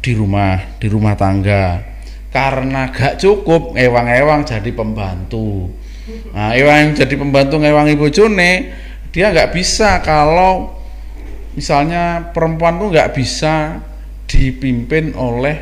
di 0.00 0.12
rumah, 0.16 0.80
di 0.80 0.86
rumah 0.88 1.14
tangga. 1.16 1.93
Karena 2.34 2.90
gak 2.90 3.22
cukup 3.22 3.78
ewang-ewang 3.78 4.42
jadi 4.42 4.70
pembantu. 4.74 5.70
Nah, 6.34 6.50
ewang 6.52 6.98
jadi 6.98 7.14
pembantu 7.14 7.62
ngewangi 7.62 7.94
bojone, 7.94 8.52
dia 9.14 9.30
nggak 9.30 9.54
bisa 9.54 10.02
kalau 10.02 10.74
misalnya 11.54 12.34
perempuan 12.34 12.82
tuh 12.82 12.90
nggak 12.90 13.14
bisa 13.14 13.78
dipimpin 14.26 15.14
oleh 15.14 15.56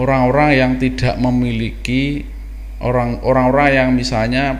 orang-orang 0.00 0.50
yang 0.56 0.72
tidak 0.80 1.20
memiliki 1.20 2.24
orang 2.80 3.20
orang-orang 3.20 3.68
yang 3.76 3.88
misalnya 3.92 4.56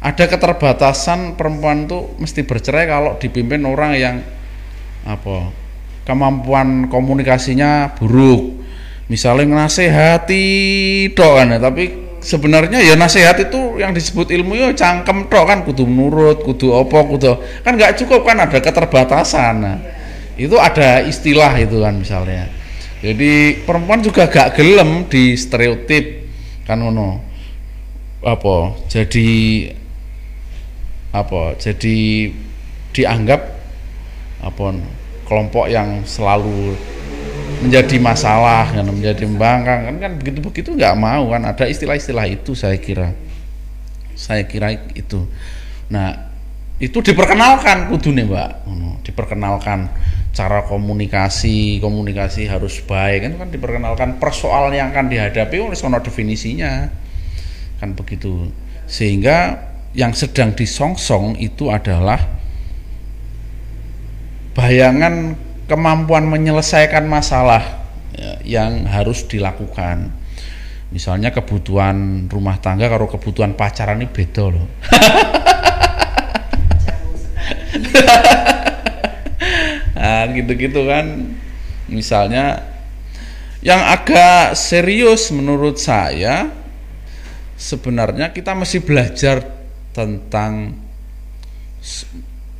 ada 0.00 0.24
keterbatasan 0.28 1.40
perempuan 1.40 1.88
tuh 1.88 2.16
mesti 2.20 2.44
bercerai 2.44 2.84
kalau 2.84 3.16
dipimpin 3.16 3.64
orang 3.64 3.92
yang 3.96 4.16
apa 5.08 5.50
kemampuan 6.04 6.92
komunikasinya 6.92 7.96
buruk 7.96 8.55
misalnya 9.06 9.62
ngasehati 9.62 10.44
tok 11.14 11.32
kan 11.38 11.48
tapi 11.62 11.84
sebenarnya 12.26 12.82
ya 12.82 12.98
nasihat 12.98 13.38
itu 13.38 13.78
yang 13.78 13.94
disebut 13.94 14.34
ilmu 14.34 14.58
ya 14.58 14.74
cangkem 14.74 15.30
tok 15.30 15.46
kan 15.46 15.62
kudu 15.62 15.86
nurut 15.86 16.42
kudu 16.42 16.74
opo 16.74 17.06
kudu 17.14 17.38
kan 17.62 17.78
nggak 17.78 18.02
cukup 18.02 18.26
kan 18.26 18.42
ada 18.42 18.58
keterbatasan. 18.58 19.54
Nah, 19.62 19.78
itu 20.34 20.58
ada 20.58 21.06
istilah 21.06 21.54
itu 21.56 21.80
kan 21.80 21.94
misalnya. 21.96 22.50
Jadi 23.00 23.62
perempuan 23.62 24.02
juga 24.02 24.26
gak 24.26 24.56
gelem 24.56 25.06
di 25.06 25.38
stereotip 25.38 26.26
kan 26.66 26.82
ngono. 26.82 27.22
Apa 28.26 28.74
jadi 28.90 29.30
apa 31.14 31.54
jadi 31.56 32.28
dianggap 32.90 33.40
apa 34.42 34.66
kelompok 35.24 35.70
yang 35.70 36.02
selalu 36.02 36.74
menjadi 37.56 37.96
masalah 37.96 38.68
kan 38.68 38.84
menjadi 38.84 39.24
membangkang 39.24 39.88
kan 39.88 39.96
kan 39.96 40.12
begitu 40.20 40.38
begitu 40.44 40.68
nggak 40.76 40.94
mau 40.96 41.30
kan. 41.32 41.42
Ada 41.48 41.64
istilah-istilah 41.70 42.26
itu 42.28 42.52
saya 42.52 42.76
kira. 42.76 43.16
Saya 44.16 44.44
kira 44.44 44.72
itu. 44.92 45.24
Nah 45.88 46.32
itu 46.76 47.00
diperkenalkan 47.00 47.88
kudune 47.88 48.28
mbak. 48.28 48.68
Diperkenalkan 49.06 49.88
cara 50.36 50.68
komunikasi 50.68 51.80
komunikasi 51.80 52.44
harus 52.44 52.84
baik. 52.84 53.24
Kan 53.24 53.32
kan 53.40 53.48
diperkenalkan 53.48 54.20
persoalan 54.20 54.76
yang 54.76 54.92
akan 54.92 55.08
dihadapi 55.08 55.56
oleh 55.56 55.76
sono 55.76 55.96
definisinya. 56.04 56.92
Kan 57.80 57.96
begitu. 57.96 58.52
Sehingga 58.84 59.64
yang 59.96 60.12
sedang 60.12 60.52
disongsong 60.52 61.40
itu 61.40 61.72
adalah 61.72 62.20
bayangan 64.52 65.45
kemampuan 65.66 66.26
menyelesaikan 66.30 67.06
masalah 67.06 67.62
ya, 68.14 68.38
yang 68.42 68.86
harus 68.86 69.26
dilakukan. 69.26 70.10
Misalnya 70.94 71.34
kebutuhan 71.34 72.26
rumah 72.30 72.62
tangga 72.62 72.86
kalau 72.86 73.10
kebutuhan 73.10 73.58
pacaran 73.58 74.00
ini 74.00 74.08
beda 74.08 74.44
loh. 74.50 74.66
Nah 79.96 80.28
gitu-gitu 80.30 80.86
kan. 80.86 81.34
Misalnya 81.90 82.62
yang 83.64 83.82
agak 83.82 84.54
serius 84.54 85.34
menurut 85.34 85.82
saya 85.82 86.46
sebenarnya 87.56 88.30
kita 88.30 88.54
masih 88.54 88.84
belajar 88.84 89.42
tentang 89.90 90.76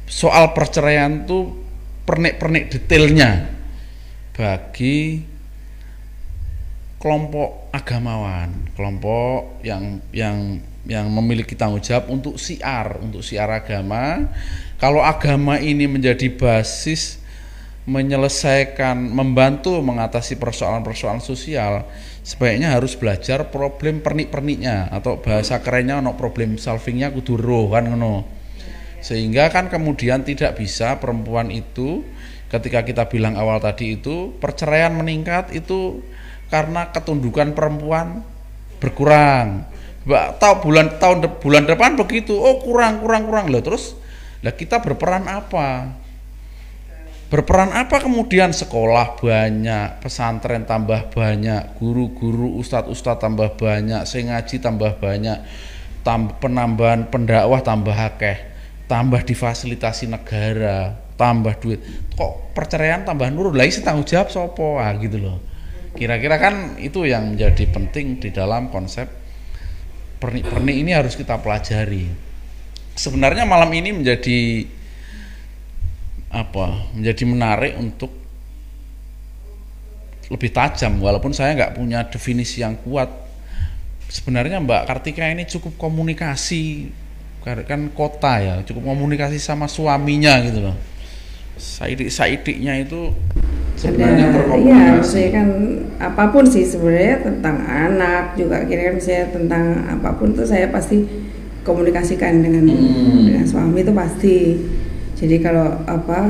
soal 0.08 0.56
perceraian 0.56 1.28
tuh 1.28 1.65
pernik-pernik 2.06 2.70
detailnya 2.70 3.50
bagi 4.32 5.20
kelompok 7.02 7.70
agamawan, 7.74 8.72
kelompok 8.72 9.60
yang 9.66 10.00
yang 10.14 10.62
yang 10.86 11.10
memiliki 11.10 11.58
tanggung 11.58 11.82
jawab 11.82 12.08
untuk 12.08 12.38
siar, 12.38 13.02
untuk 13.02 13.20
siar 13.20 13.50
agama. 13.50 14.30
Kalau 14.78 15.02
agama 15.02 15.58
ini 15.58 15.90
menjadi 15.90 16.30
basis 16.30 17.18
menyelesaikan, 17.86 18.98
membantu 18.98 19.78
mengatasi 19.78 20.38
persoalan-persoalan 20.42 21.22
sosial, 21.22 21.86
sebaiknya 22.26 22.74
harus 22.74 22.98
belajar 22.98 23.46
problem 23.50 24.02
pernik-perniknya 24.02 24.90
atau 24.90 25.22
bahasa 25.22 25.62
kerennya 25.62 26.02
no 26.02 26.18
problem 26.18 26.58
solvingnya 26.58 27.14
kudu 27.14 27.38
roh 27.38 27.70
kan 27.70 27.86
ngono. 27.86 28.35
Sehingga 29.06 29.54
kan 29.54 29.70
kemudian 29.70 30.26
tidak 30.26 30.58
bisa 30.58 30.98
perempuan 30.98 31.54
itu 31.54 32.02
ketika 32.50 32.82
kita 32.82 33.06
bilang 33.06 33.38
awal 33.38 33.62
tadi 33.62 33.94
itu 33.94 34.34
perceraian 34.42 34.90
meningkat 34.98 35.54
itu 35.54 36.02
karena 36.50 36.90
ketundukan 36.90 37.54
perempuan 37.54 38.26
berkurang. 38.82 39.62
Tahu 40.10 40.54
bulan 40.58 40.98
tahun 40.98 41.22
de, 41.22 41.28
bulan 41.38 41.70
depan 41.70 41.94
begitu. 41.94 42.34
Oh 42.34 42.58
kurang 42.58 42.98
kurang 42.98 43.30
kurang 43.30 43.46
loh 43.54 43.62
terus 43.62 43.94
lah 44.42 44.50
kita 44.50 44.82
berperan 44.82 45.30
apa? 45.30 45.94
Berperan 47.26 47.74
apa 47.74 47.98
kemudian 47.98 48.54
sekolah 48.54 49.18
banyak, 49.18 49.98
pesantren 49.98 50.62
tambah 50.62 51.10
banyak, 51.10 51.74
guru-guru, 51.78 52.54
ustadz-ustadz 52.62 53.18
tambah 53.18 53.58
banyak, 53.58 54.06
saya 54.06 54.30
ngaji 54.30 54.62
tambah 54.62 54.94
banyak, 55.02 55.42
tambah 56.06 56.38
penambahan 56.38 57.10
pendakwah 57.10 57.58
tambah 57.66 57.98
akeh, 57.98 58.38
tambah 58.86 59.22
difasilitasi 59.22 60.10
negara, 60.10 60.94
tambah 61.18 61.58
duit. 61.58 61.82
Kok 62.14 62.54
perceraian 62.54 63.02
tambah 63.02 63.26
nurun? 63.30 63.58
Lagi 63.58 63.82
tanggung 63.82 64.06
jawab 64.06 64.30
sopo 64.30 64.78
ah 64.78 64.94
gitu 64.98 65.18
loh. 65.18 65.38
Kira-kira 65.96 66.36
kan 66.38 66.78
itu 66.78 67.06
yang 67.08 67.34
menjadi 67.34 67.66
penting 67.72 68.22
di 68.22 68.30
dalam 68.30 68.68
konsep 68.70 69.08
pernik-pernik 70.22 70.76
ini 70.76 70.92
harus 70.94 71.18
kita 71.18 71.38
pelajari. 71.40 72.08
Sebenarnya 72.96 73.44
malam 73.44 73.68
ini 73.76 73.92
menjadi 73.92 74.64
apa 76.32 76.92
menjadi 76.92 77.24
menarik 77.24 77.72
untuk 77.78 78.12
lebih 80.26 80.50
tajam 80.50 80.98
walaupun 80.98 81.30
saya 81.30 81.54
nggak 81.54 81.78
punya 81.78 82.02
definisi 82.10 82.60
yang 82.60 82.74
kuat 82.82 83.06
sebenarnya 84.10 84.58
Mbak 84.58 84.82
Kartika 84.90 85.22
ini 85.30 85.46
cukup 85.46 85.78
komunikasi 85.78 86.90
kan 87.46 87.80
kota 87.94 88.42
ya 88.42 88.54
cukup 88.66 88.90
komunikasi 88.90 89.38
sama 89.38 89.70
suaminya 89.70 90.42
gitu 90.42 90.66
loh. 90.66 90.76
Saidik 91.54 92.10
saidiknya 92.10 92.82
itu 92.82 93.14
sebenarnya 93.78 94.28
iya 94.56 94.98
saya 95.04 95.28
kan 95.30 95.48
apa 96.00 96.32
pun 96.34 96.44
sih 96.48 96.66
sebenarnya 96.66 97.22
tentang 97.22 97.56
anak 97.62 98.34
juga 98.34 98.64
kira-kira 98.66 98.96
misalnya 98.96 99.26
tentang 99.30 99.64
apa 99.86 100.16
pun 100.16 100.34
itu 100.34 100.44
saya 100.48 100.68
pasti 100.72 101.06
komunikasikan 101.62 102.42
dengan 102.42 102.66
hmm. 102.66 103.30
dengan 103.30 103.44
suami 103.46 103.86
itu 103.86 103.92
pasti. 103.94 104.38
Jadi 105.16 105.36
kalau 105.40 105.80
apa 105.86 106.28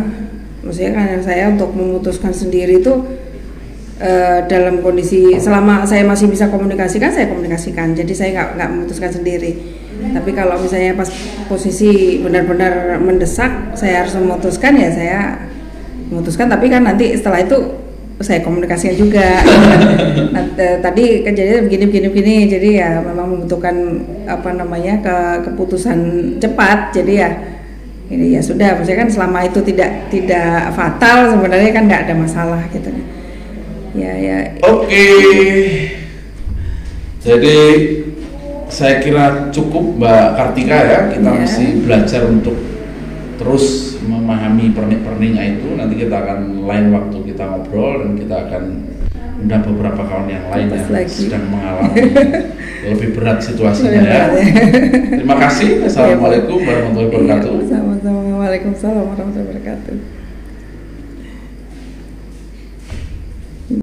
maksudnya 0.62 0.92
kan 0.94 1.09
saya 1.24 1.50
untuk 1.50 1.74
memutuskan 1.74 2.31
sendiri 2.31 2.79
itu 2.79 2.92
uh, 3.98 4.38
dalam 4.46 4.85
kondisi 4.85 5.40
selama 5.40 5.83
saya 5.88 6.07
masih 6.07 6.29
bisa 6.29 6.52
komunikasikan 6.52 7.09
saya 7.09 7.26
komunikasikan. 7.33 7.96
Jadi 7.96 8.12
saya 8.12 8.31
nggak 8.37 8.48
nggak 8.61 8.70
memutuskan 8.70 9.11
sendiri 9.11 9.52
tapi 9.96 10.30
kalau 10.37 10.61
misalnya 10.61 10.92
pas 10.96 11.09
posisi 11.48 12.20
benar-benar 12.20 13.00
mendesak 13.00 13.76
saya 13.76 14.04
harus 14.04 14.16
memutuskan 14.16 14.72
ya 14.76 14.88
saya 14.92 15.20
memutuskan. 16.11 16.46
Tapi 16.50 16.66
kan 16.70 16.82
nanti 16.87 17.16
setelah 17.18 17.42
itu 17.42 17.59
saya 18.20 18.40
komunikasikan 18.40 18.96
juga. 18.96 19.28
Nah, 20.37 20.44
tadi 20.80 21.24
kejadian 21.24 21.68
begini 21.68 21.85
begini 21.88 22.06
begini. 22.12 22.37
Jadi 22.48 22.68
ya 22.80 23.00
memang 23.00 23.28
membutuhkan 23.37 23.76
apa 24.28 24.52
namanya 24.52 25.00
ke 25.00 25.16
keputusan 25.48 25.98
cepat. 26.40 26.92
Jadi 26.96 27.12
ya 27.16 27.30
ini 28.12 28.37
ya 28.37 28.40
sudah. 28.40 28.76
Maksudnya 28.76 29.04
kan 29.04 29.11
selama 29.12 29.44
itu 29.48 29.61
tidak 29.64 30.09
tidak 30.12 30.72
fatal 30.76 31.37
sebenarnya 31.37 31.70
kan 31.72 31.85
nggak 31.88 32.02
ada 32.09 32.14
masalah 32.16 32.61
gitu. 32.72 32.88
Ya 33.96 34.12
ya. 34.16 34.38
Oke. 34.64 34.85
Okay. 34.85 35.52
jadi 37.20 37.59
saya 38.66 38.98
kira 38.98 39.50
cukup 39.55 39.98
Mbak 39.98 40.26
Kartika 40.35 40.76
ya 40.76 41.00
kita 41.14 41.31
ya. 41.31 41.38
masih 41.38 41.68
belajar 41.87 42.22
untuk 42.26 42.57
terus 43.37 43.96
memahami 44.02 44.72
pernik-perniknya 44.72 45.59
itu 45.59 45.76
nanti 45.76 45.94
kita 45.98 46.16
akan 46.24 46.66
lain 46.66 46.87
waktu 46.90 47.16
kita 47.31 47.42
ngobrol 47.46 48.02
dan 48.02 48.12
kita 48.16 48.37
akan 48.48 48.62
undang 49.37 49.62
beberapa 49.68 50.02
kawan 50.02 50.29
yang 50.33 50.46
lain 50.48 50.66
yang 50.72 50.88
lagi. 50.88 51.12
sedang 51.12 51.44
mengalami 51.52 52.00
lebih 52.90 53.09
berat 53.18 53.38
situasinya 53.42 54.00
ya. 54.00 54.31
Terima 55.11 55.37
kasih. 55.42 55.85
Assalamualaikum 55.85 56.62
warahmatullahi 56.62 57.11
wabarakatuh. 57.11 57.52
Sama-sama. 57.66 58.20
Waalaikumsalam 58.46 59.05
warahmatullahi 59.11 59.46
wabarakatuh. 59.50 60.15